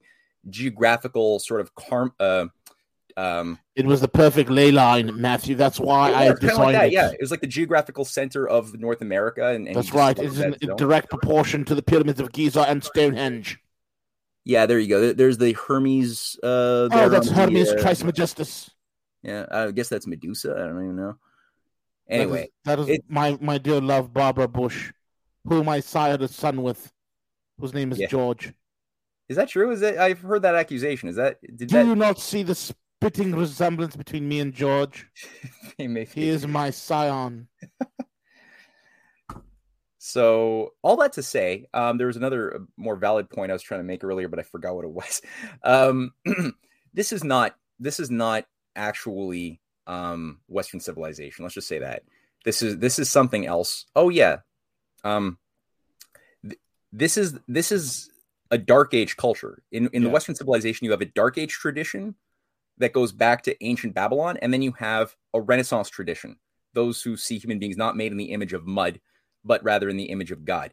[0.48, 2.12] geographical sort of carm.
[2.20, 2.46] Uh,
[3.17, 5.55] um, It was the perfect ley line, Matthew.
[5.55, 6.87] That's why I yeah, designed like that.
[6.89, 6.93] it.
[6.93, 10.19] Yeah, it was like the geographical center of North America, and, and That's right.
[10.19, 10.77] It's in zone.
[10.77, 13.59] direct proportion to the pyramids of Giza and Stonehenge.
[14.45, 15.13] Yeah, there you go.
[15.13, 16.39] There's the Hermes.
[16.43, 18.71] Uh, Oh, that's the, Hermes uh, Trismegistus.
[19.23, 20.53] Yeah, I guess that's Medusa.
[20.55, 21.17] I don't even know.
[22.09, 24.93] Anyway, that is, that is my my dear love, Barbara Bush,
[25.45, 26.91] whom I sired a son with,
[27.59, 28.07] whose name is Yeah.
[28.09, 28.53] George.
[29.29, 29.71] is that true?
[29.71, 31.09] Is that I've heard that accusation?
[31.09, 31.87] Is that did Do that?
[31.87, 32.55] you not see the
[33.01, 35.09] spitting resemblance between me and George?
[35.78, 37.48] He is my scion.
[40.03, 43.62] So all that to say, um, there was another uh, more valid point I was
[43.62, 45.20] trying to make earlier, but I forgot what it was.
[45.62, 46.12] Um,
[46.94, 51.42] this is not this is not actually um, Western civilization.
[51.42, 52.05] Let's just say that
[52.46, 53.84] this is this is something else.
[53.94, 54.38] Oh yeah,
[55.05, 55.36] um,
[56.42, 56.61] th-
[56.94, 58.09] this is this is
[58.51, 59.62] a Dark Age culture.
[59.70, 62.14] In in the Western civilization, you have a Dark Age tradition
[62.81, 66.37] that goes back to ancient Babylon, and then you have a Renaissance tradition.
[66.74, 69.01] Those who see human beings not made in the image of mud,
[69.45, 70.72] but rather in the image of God.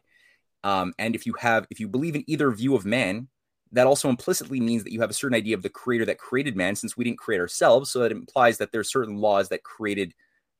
[0.64, 3.28] Um, and if you have, if you believe in either view of man,
[3.72, 6.56] that also implicitly means that you have a certain idea of the creator that created
[6.56, 7.90] man, since we didn't create ourselves.
[7.90, 10.14] So that implies that there's certain laws that created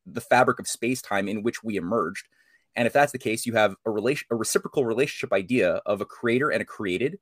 [0.07, 2.29] the fabric of space time in which we emerged.
[2.77, 6.07] And if that's the case, you have a relation, a reciprocal relationship idea of a
[6.07, 7.19] creator and a created,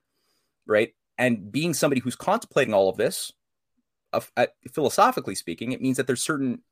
[0.66, 0.92] right?
[1.16, 3.32] And being somebody who's contemplating all of this,
[4.36, 6.62] uh, philosophically speaking, it means that there's certain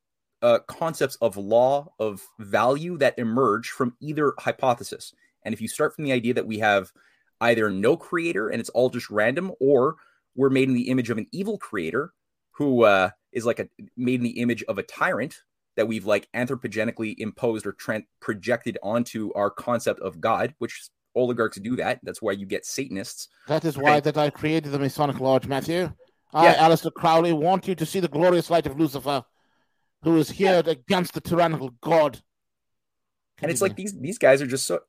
[0.42, 5.14] uh, concepts of law of value that emerge from either hypothesis.
[5.44, 6.92] And if you start from the idea that we have
[7.40, 9.96] either no creator and it's all just random, or
[10.34, 12.12] we're made in the image of an evil creator
[12.52, 15.42] who uh, is like a made in the image of a tyrant
[15.76, 21.58] that we've like anthropogenically imposed or tran projected onto our concept of God, which oligarchs
[21.58, 22.00] do that.
[22.02, 23.28] That's why you get Satanists.
[23.48, 24.04] That is why Right.
[24.04, 25.92] that I created the Masonic Lodge, Matthew.
[26.34, 26.68] I, Yeah.
[26.68, 29.24] Aleister Crowley, want you to see the glorious light of Lucifer,
[30.02, 32.20] who is here against the tyrannical God.
[33.42, 34.80] and it's like these these guys are just so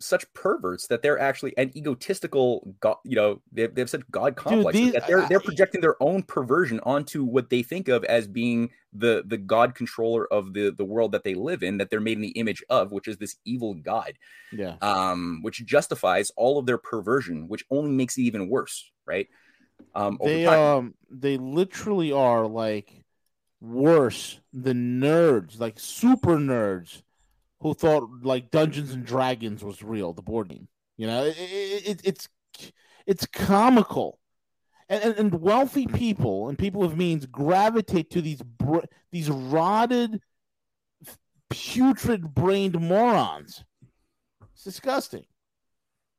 [0.00, 4.34] such perverts that they're actually an egotistical god you know they have, they such god
[4.36, 8.26] complexes these- that they're they're projecting their own perversion onto what they think of as
[8.26, 12.00] being the the god controller of the the world that they live in that they're
[12.00, 14.14] made in the image of which is this evil god
[14.52, 14.76] Yeah.
[14.82, 19.26] um which justifies all of their perversion which only makes it even worse right
[19.94, 23.04] um They um they literally are like
[23.60, 27.02] worse than nerds, like super nerds,
[27.60, 30.68] who thought like Dungeons and Dragons was real, the board game.
[30.96, 32.28] You know, it, it, it, it's
[33.06, 34.18] it's comical,
[34.88, 40.20] and, and and wealthy people and people of means gravitate to these br- these rotted,
[41.50, 43.64] putrid brained morons.
[44.54, 45.26] It's disgusting.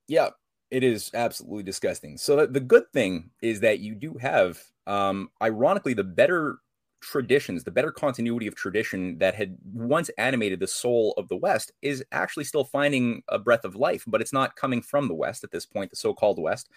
[0.08, 0.30] Yeah,
[0.72, 2.18] it is absolutely disgusting.
[2.18, 6.58] So the, good thing is that you do have, um, ironically, the better
[7.02, 11.72] traditions, the better continuity of tradition that had once animated the soul of the West
[11.82, 15.44] is actually still finding a breath of life, but it's not coming from the West
[15.44, 16.70] at this point, the so-called West.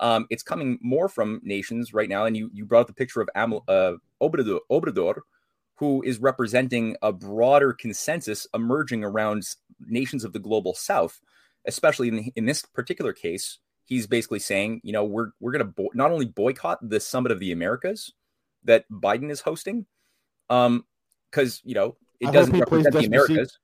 [0.00, 3.20] Um, it's coming more from nations right now, and you you brought up the picture
[3.20, 5.20] of Amel, uh, Obrador, Obrador,
[5.74, 9.42] who is representing a broader consensus emerging around
[9.80, 11.20] nations of the global South
[11.68, 15.72] especially in, in this particular case, he's basically saying, you know, we're we're going to
[15.72, 18.12] bo- not only boycott the summit of the Americas
[18.64, 19.86] that Biden is hosting,
[20.50, 20.84] um,
[21.30, 23.06] because you know it I doesn't represent the.
[23.06, 23.58] Americas.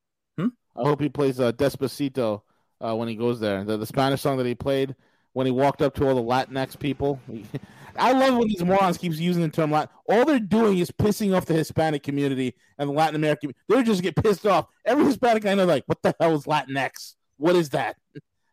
[0.76, 2.42] I hope he plays uh, Despacito
[2.80, 3.64] uh, when he goes there.
[3.64, 4.94] The, the Spanish song that he played
[5.32, 7.20] when he walked up to all the Latinx people.
[7.96, 9.94] I love when these morons keeps using the term Latin.
[10.08, 13.54] All they're doing is pissing off the Hispanic community and the Latin American.
[13.68, 14.66] They're just get pissed off.
[14.84, 17.14] Every Hispanic I know, like, what the hell is Latinx?
[17.36, 17.96] What is that?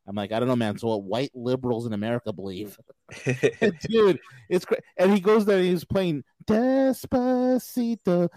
[0.07, 0.77] I'm like, I don't know, man.
[0.77, 2.77] So what white liberals in America believe,
[3.25, 4.19] dude,
[4.49, 4.81] it's great.
[4.97, 8.27] And he goes there, and he's playing Despacito.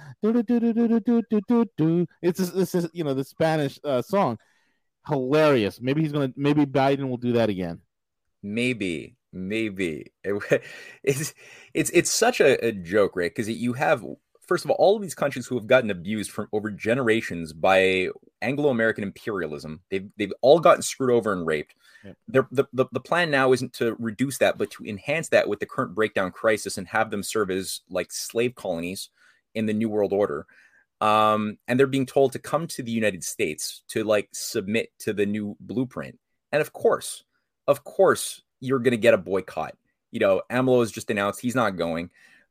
[2.22, 4.38] It's this, this is you know the Spanish uh, song,
[5.08, 5.80] hilarious.
[5.80, 7.80] Maybe he's gonna, maybe Biden will do that again.
[8.42, 10.62] Maybe, maybe it,
[11.02, 11.34] it's
[11.72, 13.30] it's it's such a, a joke, right?
[13.34, 14.04] Because you have
[14.46, 18.08] first of all all of these countries who have gotten abused from over generations by
[18.42, 19.80] Anglo-American imperialism.
[19.90, 21.74] They've they've all gotten screwed over and raped.
[22.04, 22.12] Yeah.
[22.28, 25.66] The, the the plan now isn't to reduce that, but to enhance that with the
[25.66, 29.10] current breakdown crisis and have them serve as like slave colonies
[29.54, 30.46] in the New World Order.
[31.00, 35.12] Um, and they're being told to come to the United States to like submit to
[35.12, 36.18] the new blueprint.
[36.52, 37.24] And of course,
[37.66, 39.76] of course, you're going to get a boycott.
[40.12, 42.10] You know, AMLO has just announced he's not going.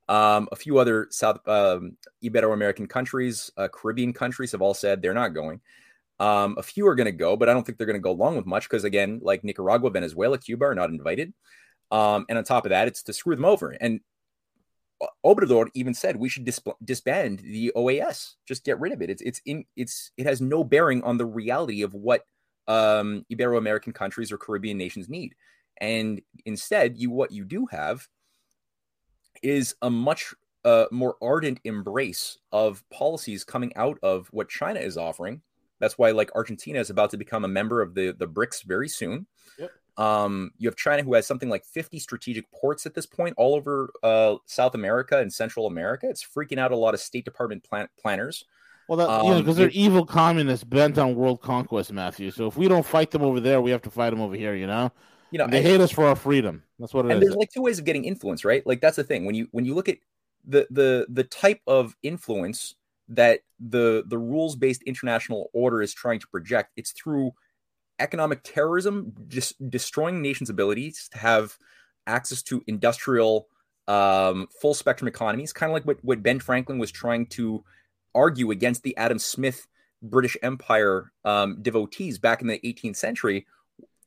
[0.10, 5.14] Um, a few other South um, Ibero-American countries, uh, Caribbean countries have all said they're
[5.14, 5.62] not going.
[6.20, 8.12] Um, a few are going to go, but I don't think they're going to go
[8.12, 11.34] along with much because, again, like Nicaragua, Venezuela, Cuba are not invited.
[11.92, 13.72] Um, and on top of that, it's to screw them over.
[13.72, 14.02] And
[15.26, 16.50] Obrador even said we should
[16.84, 19.10] disband the OAS, just get rid of it.
[19.10, 22.22] It's it's in it's it has no bearing on the reality of what
[22.68, 25.36] um, Ibero-American countries or Caribbean nations need.
[25.82, 28.08] And instead, you what you do have
[29.42, 30.34] is a much
[30.66, 35.42] uh, more ardent embrace of policies coming out of what China is offering.
[35.80, 38.88] That's why, like Argentina is about to become a member of the the BRICS very
[38.88, 39.28] soon.
[39.60, 39.72] Yep.
[39.98, 43.54] Um, you have China who has something like 50 strategic ports at this point all
[43.54, 46.08] over uh, South America and Central America.
[46.10, 48.46] It's freaking out a lot of State Department plan- planners.
[48.88, 52.32] Well, that, um, you know, because they're evil communists bent on world conquest, Matthew.
[52.32, 54.56] So if we don't fight them over there, we have to fight them over here.
[54.56, 54.92] You know,
[55.34, 56.62] you know, they hate us for our freedom.
[56.78, 57.28] That's what it and is.
[57.28, 58.66] There's like two ways of getting influence, right?
[58.68, 59.98] Like that's the thing when you when you look at
[60.46, 62.76] the the the type of influence
[63.08, 66.70] that the the rules based international order is trying to project.
[66.78, 67.32] It's through
[67.98, 71.58] economic terrorism, just destroying nations' abilities to have
[72.06, 73.48] access to industrial,
[73.88, 77.64] um, full spectrum economies, kind of like what, what Ben Franklin was trying to
[78.14, 79.66] argue against the Adam Smith
[80.04, 83.48] British Empire um, devotees back in the 18th century.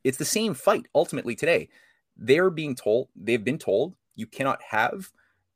[0.07, 1.69] It's the same fight ultimately today.
[2.15, 5.11] They're being told, they've been told, you cannot have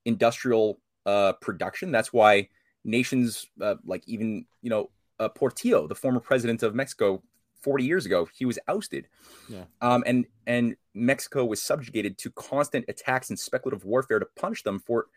[0.06, 1.91] industrial uh, production.
[1.91, 2.49] That's why
[2.84, 4.89] nations uh, like even, you know,
[5.20, 7.24] uh, Portillo, the former president of Mexico,
[7.62, 9.08] 40 years ago, he was ousted.
[9.47, 9.66] Yeah.
[9.82, 14.80] Um, and and Mexico was subjugated to constant attacks and speculative warfare to punish them
[14.80, 15.08] for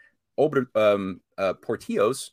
[0.74, 2.32] um, uh, Portillo's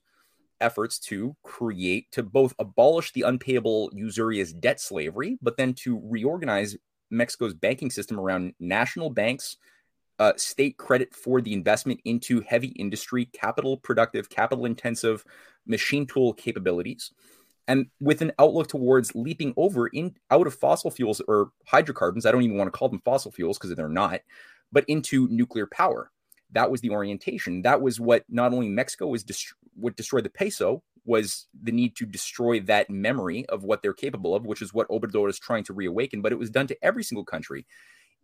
[0.59, 6.77] efforts to create, to both abolish the unpayable usurious debt slavery, but then to reorganize
[7.11, 9.57] Mexico's banking system around national banks,
[10.19, 15.23] uh, state credit for the investment into heavy industry, capital productive, capital intensive
[15.65, 17.11] machine tool capabilities.
[17.67, 22.31] And with an outlook towards leaping over in out of fossil fuels or hydrocarbons i
[22.31, 24.21] don't even want to call them fossil fuels because they're not
[24.71, 26.11] but into nuclear power.
[26.53, 27.61] That was the orientation.
[27.61, 31.95] That was what not only mexico was dest- what destroyed the peso was the need
[31.95, 35.63] to destroy that memory of what they're capable of which is what obrador is trying
[35.63, 37.65] to reawaken but it was done to every single country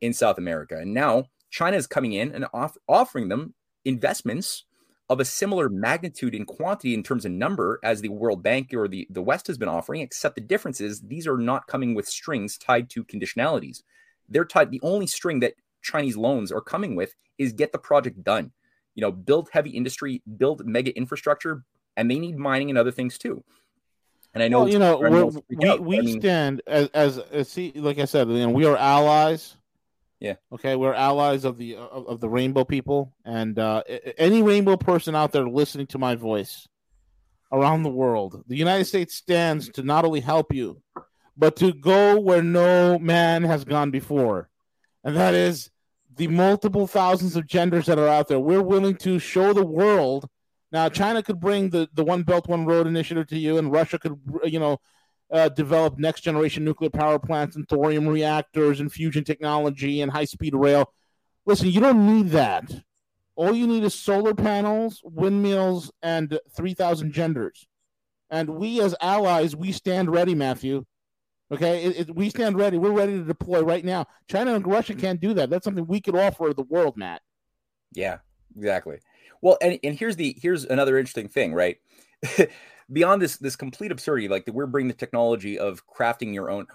[0.02, 3.54] in south america and now china is coming in and off- offering them
[3.86, 4.66] investments
[5.10, 8.88] of a similar magnitude and quantity in terms of number as the World Bank or
[8.88, 12.08] the, the West has been offering, except the difference is these are not coming with
[12.08, 13.84] strings tied to conditionalities.
[14.28, 18.24] They're tied, the only string that Chinese loans are coming with is get the project
[18.24, 18.52] done.
[18.96, 21.64] You know, build heavy industry, build mega infrastructure,
[21.98, 23.44] and they need mining and other things too.
[24.34, 27.74] And I know, well, you know, we, out, we mean, stand as, as, as, see,
[27.76, 29.58] like I said, you know, we are allies
[30.20, 30.36] yeah.
[30.52, 33.84] Okay, we're allies of the of, of the rainbow people, and uh,
[34.18, 36.68] any rainbow person out there listening to my voice
[37.52, 40.82] around the world, the United States stands to not only help you,
[41.38, 44.50] but to go where no man has gone before,
[45.04, 45.70] and that is
[46.16, 48.40] the multiple thousands of genders that are out there.
[48.40, 50.28] We're willing to show the world.
[50.72, 53.98] Now, China could bring the the One Belt One Road initiative to you, and Russia
[53.98, 54.80] could, you know,
[55.32, 60.26] uh, develop next generation nuclear power plants and thorium reactors and fusion technology and high
[60.26, 60.92] speed rail.
[61.46, 62.70] Listen, you don't need that.
[63.36, 67.68] All you need is solar panels, windmills, and 3,000 genders.
[68.30, 70.86] And we, as allies, we stand ready, Matthew.
[71.52, 72.78] Okay, it, it, we stand ready.
[72.78, 74.08] We're ready to deploy right now.
[74.28, 75.50] China and Russia can't do that.
[75.50, 77.22] That's something we could offer the world, Matt.
[77.94, 78.18] Yeah,
[78.58, 79.00] exactly.
[79.42, 81.78] Well, and, and here's the here's another interesting thing, right?
[82.92, 86.68] Beyond this this complete absurdity, like that we're bringing the technology of crafting your own.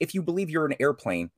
[0.00, 1.30] If you believe you're an airplane,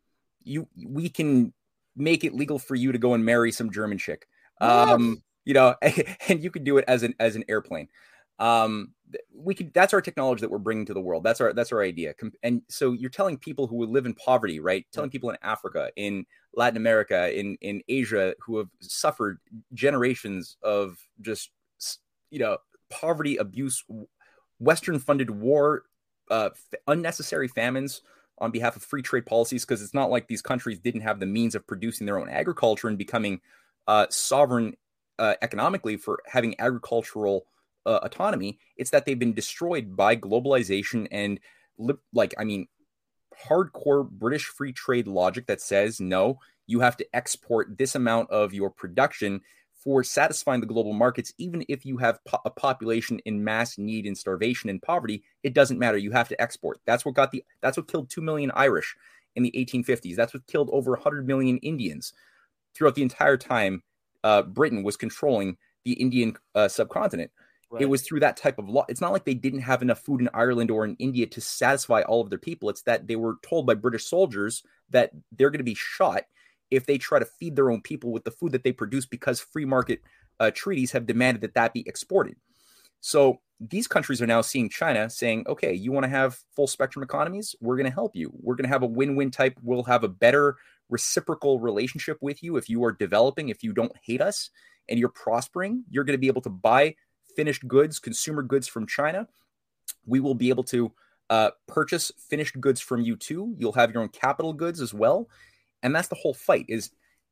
[0.42, 1.52] you we can
[1.96, 4.26] make it legal for you to go and marry some German chick.
[4.60, 5.74] Um, you know,
[6.28, 7.88] and you could do it as an as an airplane.
[8.38, 8.94] Um,
[9.32, 9.72] we could.
[9.74, 11.22] That's our technology that we're bringing to the world.
[11.22, 12.14] That's our that's our idea.
[12.42, 14.86] And so you're telling people who live in poverty, right?
[14.92, 19.38] Telling people in Africa, in Latin America, in in Asia, who have suffered
[19.72, 21.50] generations of just
[22.30, 22.58] you know
[22.90, 23.84] poverty, abuse,
[24.58, 25.84] Western funded war,
[26.30, 26.50] uh,
[26.88, 28.02] unnecessary famines
[28.38, 31.26] on behalf of free trade policies, because it's not like these countries didn't have the
[31.26, 33.40] means of producing their own agriculture and becoming
[33.86, 34.74] uh, sovereign
[35.18, 37.46] uh, economically for having agricultural
[37.86, 38.58] uh, autonomy.
[38.76, 41.40] It's that they've been destroyed by globalization and
[41.78, 42.66] li- like I mean,
[43.48, 48.54] hardcore British free trade logic that says no, you have to export this amount of
[48.54, 49.40] your production
[49.84, 54.06] for satisfying the global markets, even if you have po- a population in mass need
[54.06, 55.98] and starvation and poverty, it doesn't matter.
[55.98, 56.80] You have to export.
[56.86, 57.44] That's what got the.
[57.60, 58.96] That's what killed two million Irish
[59.36, 60.16] in the 1850s.
[60.16, 62.14] That's what killed over 100 million Indians
[62.74, 63.82] throughout the entire time
[64.24, 67.30] uh, Britain was controlling the Indian uh, subcontinent.
[67.82, 68.84] It was through that type of law.
[68.88, 72.02] It's not like they didn't have enough food in Ireland or in India to satisfy
[72.02, 72.68] all of their people.
[72.70, 76.22] It's that they were told by British soldiers that they're going to be shot
[76.70, 79.40] if they try to feed their own people with the food that they produce because
[79.40, 80.00] free market
[80.40, 82.36] uh, treaties have demanded that that be exported.
[83.00, 87.02] So these countries are now seeing China saying, okay, you want to have full spectrum
[87.02, 87.54] economies?
[87.60, 88.32] We're going to help you.
[88.34, 89.58] We're going to have a win win type.
[89.62, 90.56] We'll have a better
[90.88, 92.56] reciprocal relationship with you.
[92.56, 94.50] If you are developing, if you don't hate us
[94.88, 96.96] and you're prospering, you're going to be able to buy
[97.36, 99.28] finished goods, consumer goods from China.
[100.06, 100.92] We will be able to
[101.30, 103.54] uh, purchase finished goods from you too.
[103.58, 105.28] You'll have your own capital goods as well.
[105.82, 106.90] And that's the whole fight is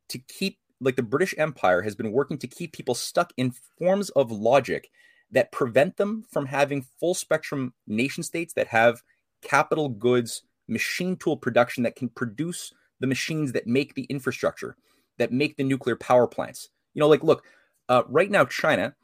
[0.08, 4.10] to keep like the British Empire has been working to keep people stuck in forms
[4.10, 4.90] of logic
[5.30, 9.02] that prevent them from having full spectrum nation states that have
[9.42, 14.76] capital goods, machine tool production that can produce the machines that make the infrastructure,
[15.18, 16.68] that make the nuclear power plants.
[16.94, 17.44] You know, like, look,
[17.88, 18.94] uh, right now, China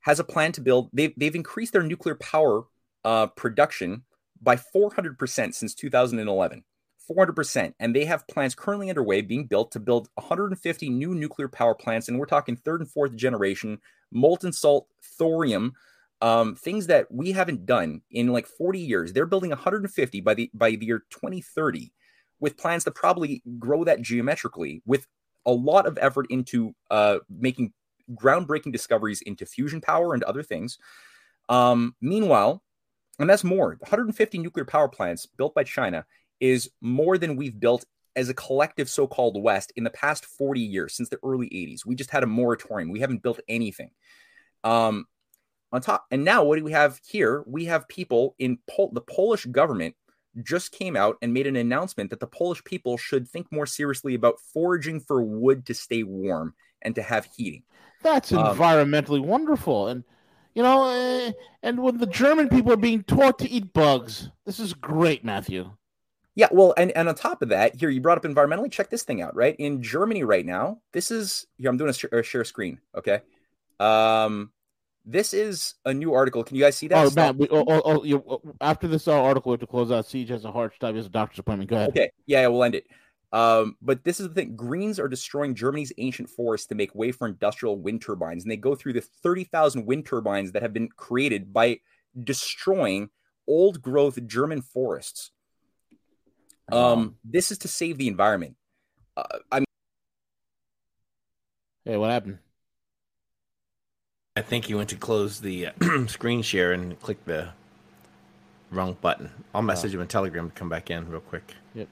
[0.00, 2.64] has a plan to build, they've, they've increased their nuclear power
[3.04, 4.04] uh, production
[4.40, 6.64] by 400% since 2011.
[7.10, 7.74] 400%.
[7.80, 12.08] And they have plans currently underway being built to build 150 new nuclear power plants.
[12.08, 13.78] And we're talking third and fourth generation
[14.12, 14.86] molten salt,
[15.18, 15.72] thorium,
[16.20, 19.12] um, things that we haven't done in like 40 years.
[19.12, 21.92] They're building 150 by the by the year 2030,
[22.40, 25.06] with plans to probably grow that geometrically, with
[25.46, 27.72] a lot of effort into uh, making
[28.12, 30.78] groundbreaking discoveries into fusion power and other things.
[31.48, 32.62] Um, meanwhile,
[33.18, 36.06] and that's more 150 nuclear power plants built by China
[36.40, 37.84] is more than we've built
[38.16, 41.86] as a collective so-called West in the past 40 years since the early 80s.
[41.86, 42.90] We just had a moratorium.
[42.90, 43.90] We haven't built anything.
[44.64, 45.06] Um,
[45.72, 47.44] on top, and now what do we have here?
[47.46, 49.94] We have people in Pol- the Polish government
[50.42, 54.14] just came out and made an announcement that the Polish people should think more seriously
[54.14, 57.62] about foraging for wood to stay warm and to have heating.
[58.02, 59.88] That's Um, environmentally wonderful.
[59.88, 60.04] And,
[60.54, 64.58] you know, uh, and when the German people are being taught to eat bugs, this
[64.58, 65.70] is great, Matthew.
[66.36, 68.70] Yeah, well, and, and on top of that, here you brought up environmentally.
[68.70, 69.56] Check this thing out, right?
[69.58, 71.68] In Germany right now, this is here.
[71.68, 72.78] I'm doing a, sh- a share screen.
[72.96, 73.20] Okay,
[73.80, 74.52] um,
[75.04, 76.44] this is a new article.
[76.44, 77.06] Can you guys see that?
[77.06, 77.10] Oh.
[77.14, 80.06] Matt, we, oh, oh, oh, you, oh, after this article, we have to close out.
[80.06, 80.92] Siege has a hard stop.
[80.92, 81.68] He has a doctor's appointment.
[81.68, 81.90] Go ahead.
[81.90, 82.86] Okay, yeah, we'll end it.
[83.32, 87.12] Um, but this is the thing: Greens are destroying Germany's ancient forests to make way
[87.12, 90.72] for industrial wind turbines, and they go through the thirty thousand wind turbines that have
[90.72, 91.80] been created by
[92.24, 93.10] destroying
[93.46, 95.30] old growth German forests.
[96.72, 98.56] Um, this is to save the environment.
[99.16, 99.66] Uh, I mean,
[101.84, 102.38] Hey, what happened?
[104.36, 105.72] I think you went to close the uh,
[106.06, 107.48] screen share and click the
[108.70, 109.30] wrong button.
[109.54, 111.54] I'll message him in Telegram to come back in real quick.
[111.74, 111.88] Yep.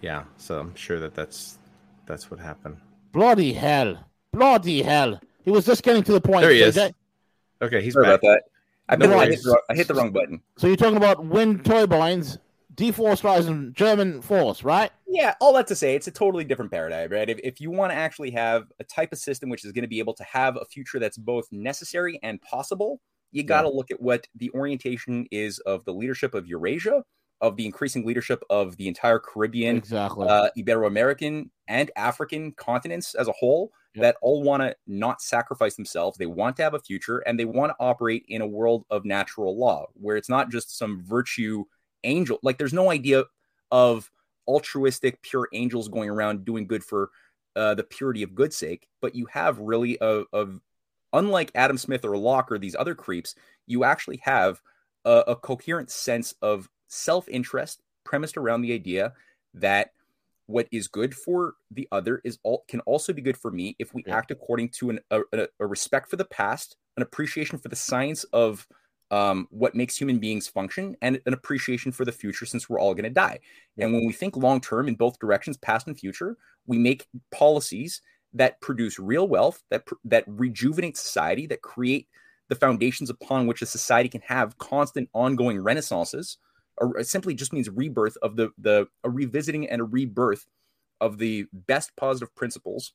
[0.00, 1.58] Yeah, so I'm sure that that's
[2.06, 2.76] that's what happened.
[3.12, 4.04] Bloody hell.
[4.32, 5.20] Bloody hell.
[5.44, 6.42] He was just getting to the point.
[6.42, 6.74] There he So is.
[6.76, 6.94] that-
[7.60, 8.20] Okay, he's sorry back.
[8.20, 8.42] about that.
[8.88, 10.40] I, No I, hit the, wrong- I hit the wrong button.
[10.56, 12.38] So you're talking about wind turbines
[12.76, 14.90] deforestilizing German force, right?
[15.08, 17.28] Yeah, all that to say, it's a totally different paradigm, right?
[17.28, 19.88] If, if you want to actually have a type of system which is going to
[19.88, 23.00] be able to have a future that's both necessary and possible,
[23.32, 27.02] you got to look at what the orientation is of the leadership of Eurasia,
[27.40, 30.26] of the increasing leadership of the entire Caribbean, Exactly.
[30.28, 36.18] uh, Ibero-American, and African continents as a whole that all want to not sacrifice themselves.
[36.18, 39.04] They want to have a future, and they want to operate in a world of
[39.04, 41.64] natural law where it's not just some virtue
[42.04, 42.38] angel.
[42.42, 43.24] Like there's no idea
[43.70, 44.10] of
[44.46, 47.10] altruistic, pure angels going around doing good for
[47.56, 50.46] uh, the purity of good's sake, but you have really a, a
[51.12, 53.34] unlike Adam Smith or Locke or these other creeps,
[53.66, 54.60] you actually have
[55.04, 59.12] a, a coherent sense of self interest premised around the idea
[59.54, 59.92] that
[60.46, 63.92] what is good for the other is all can also be good for me if
[63.94, 64.16] we Yeah.
[64.16, 65.20] act according to an, a,
[65.60, 68.66] a, respect for the past, an appreciation for the science of
[69.10, 72.94] um, what makes human beings function, and an appreciation for the future since we're all
[72.94, 73.40] going to die.
[73.78, 76.36] And when we think long term in both directions, past and future,
[76.66, 78.02] we make policies
[78.34, 82.08] that produce real wealth, that that rejuvenate society, that create
[82.48, 86.36] the foundations upon which a society can have constant, ongoing renaissances,
[86.80, 90.46] or simply just means rebirth of the the a revisiting and a rebirth
[91.00, 92.92] of the best positive principles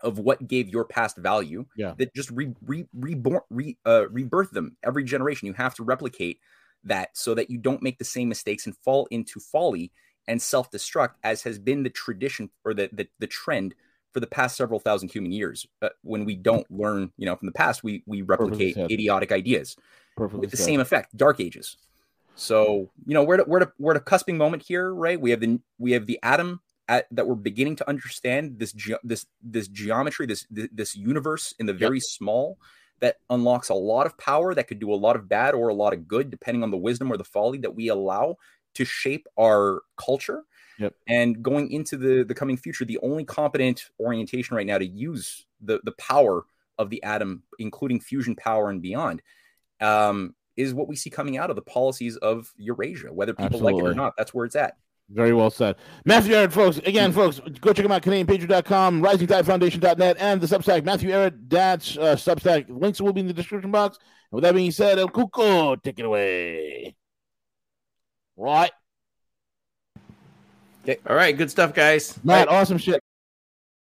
[0.00, 1.64] of what gave your past value.
[1.76, 1.94] Yeah.
[1.96, 5.46] That just re, re, reborn re, uh, rebirth them every generation.
[5.46, 6.40] You have to replicate
[6.84, 9.90] that so that you don't make the same mistakes and fall into folly
[10.26, 13.74] and self-destruct as has been the tradition or the the, the trend
[14.12, 17.46] for the past several thousand human years uh, when we don't learn you know from
[17.46, 19.76] the past we we replicate idiotic ideas
[20.16, 20.66] Perfectly with the said.
[20.66, 21.76] same effect dark ages
[22.34, 25.30] so you know we're at, we're at, we're at a cusping moment here right we
[25.30, 29.26] have the we have the atom at, that we're beginning to understand this ge- this
[29.42, 32.58] this geometry this this, this universe in the very small
[33.00, 35.74] that unlocks a lot of power that could do a lot of bad or a
[35.74, 38.36] lot of good depending on the wisdom or the folly that we allow
[38.74, 40.42] to shape our culture.
[40.76, 40.92] Yep.
[41.06, 45.46] and going into the the coming future the only competent orientation right now to use
[45.60, 46.46] the the power
[46.78, 49.22] of the atom including fusion power and beyond
[49.80, 53.76] um, is what we see coming out of the policies of eurasia whether people like
[53.76, 54.76] it or not that's where it's at
[55.10, 55.76] Very well said.
[56.06, 56.78] Matthew Ehret, folks.
[56.78, 62.16] Again, folks, go check him out, CanadianPatriot.com, RisingTideFoundation.net, and the Substack, Matthew Ehret, Dad's uh,
[62.16, 62.64] Substack.
[62.70, 63.98] Links will be in the description box.
[63.98, 66.96] And with that being said, El Cuco, take it away.
[68.34, 68.72] Right.
[70.84, 70.98] Okay.
[71.06, 72.18] All right, good stuff, guys.
[72.24, 73.03] Matt, awesome shit.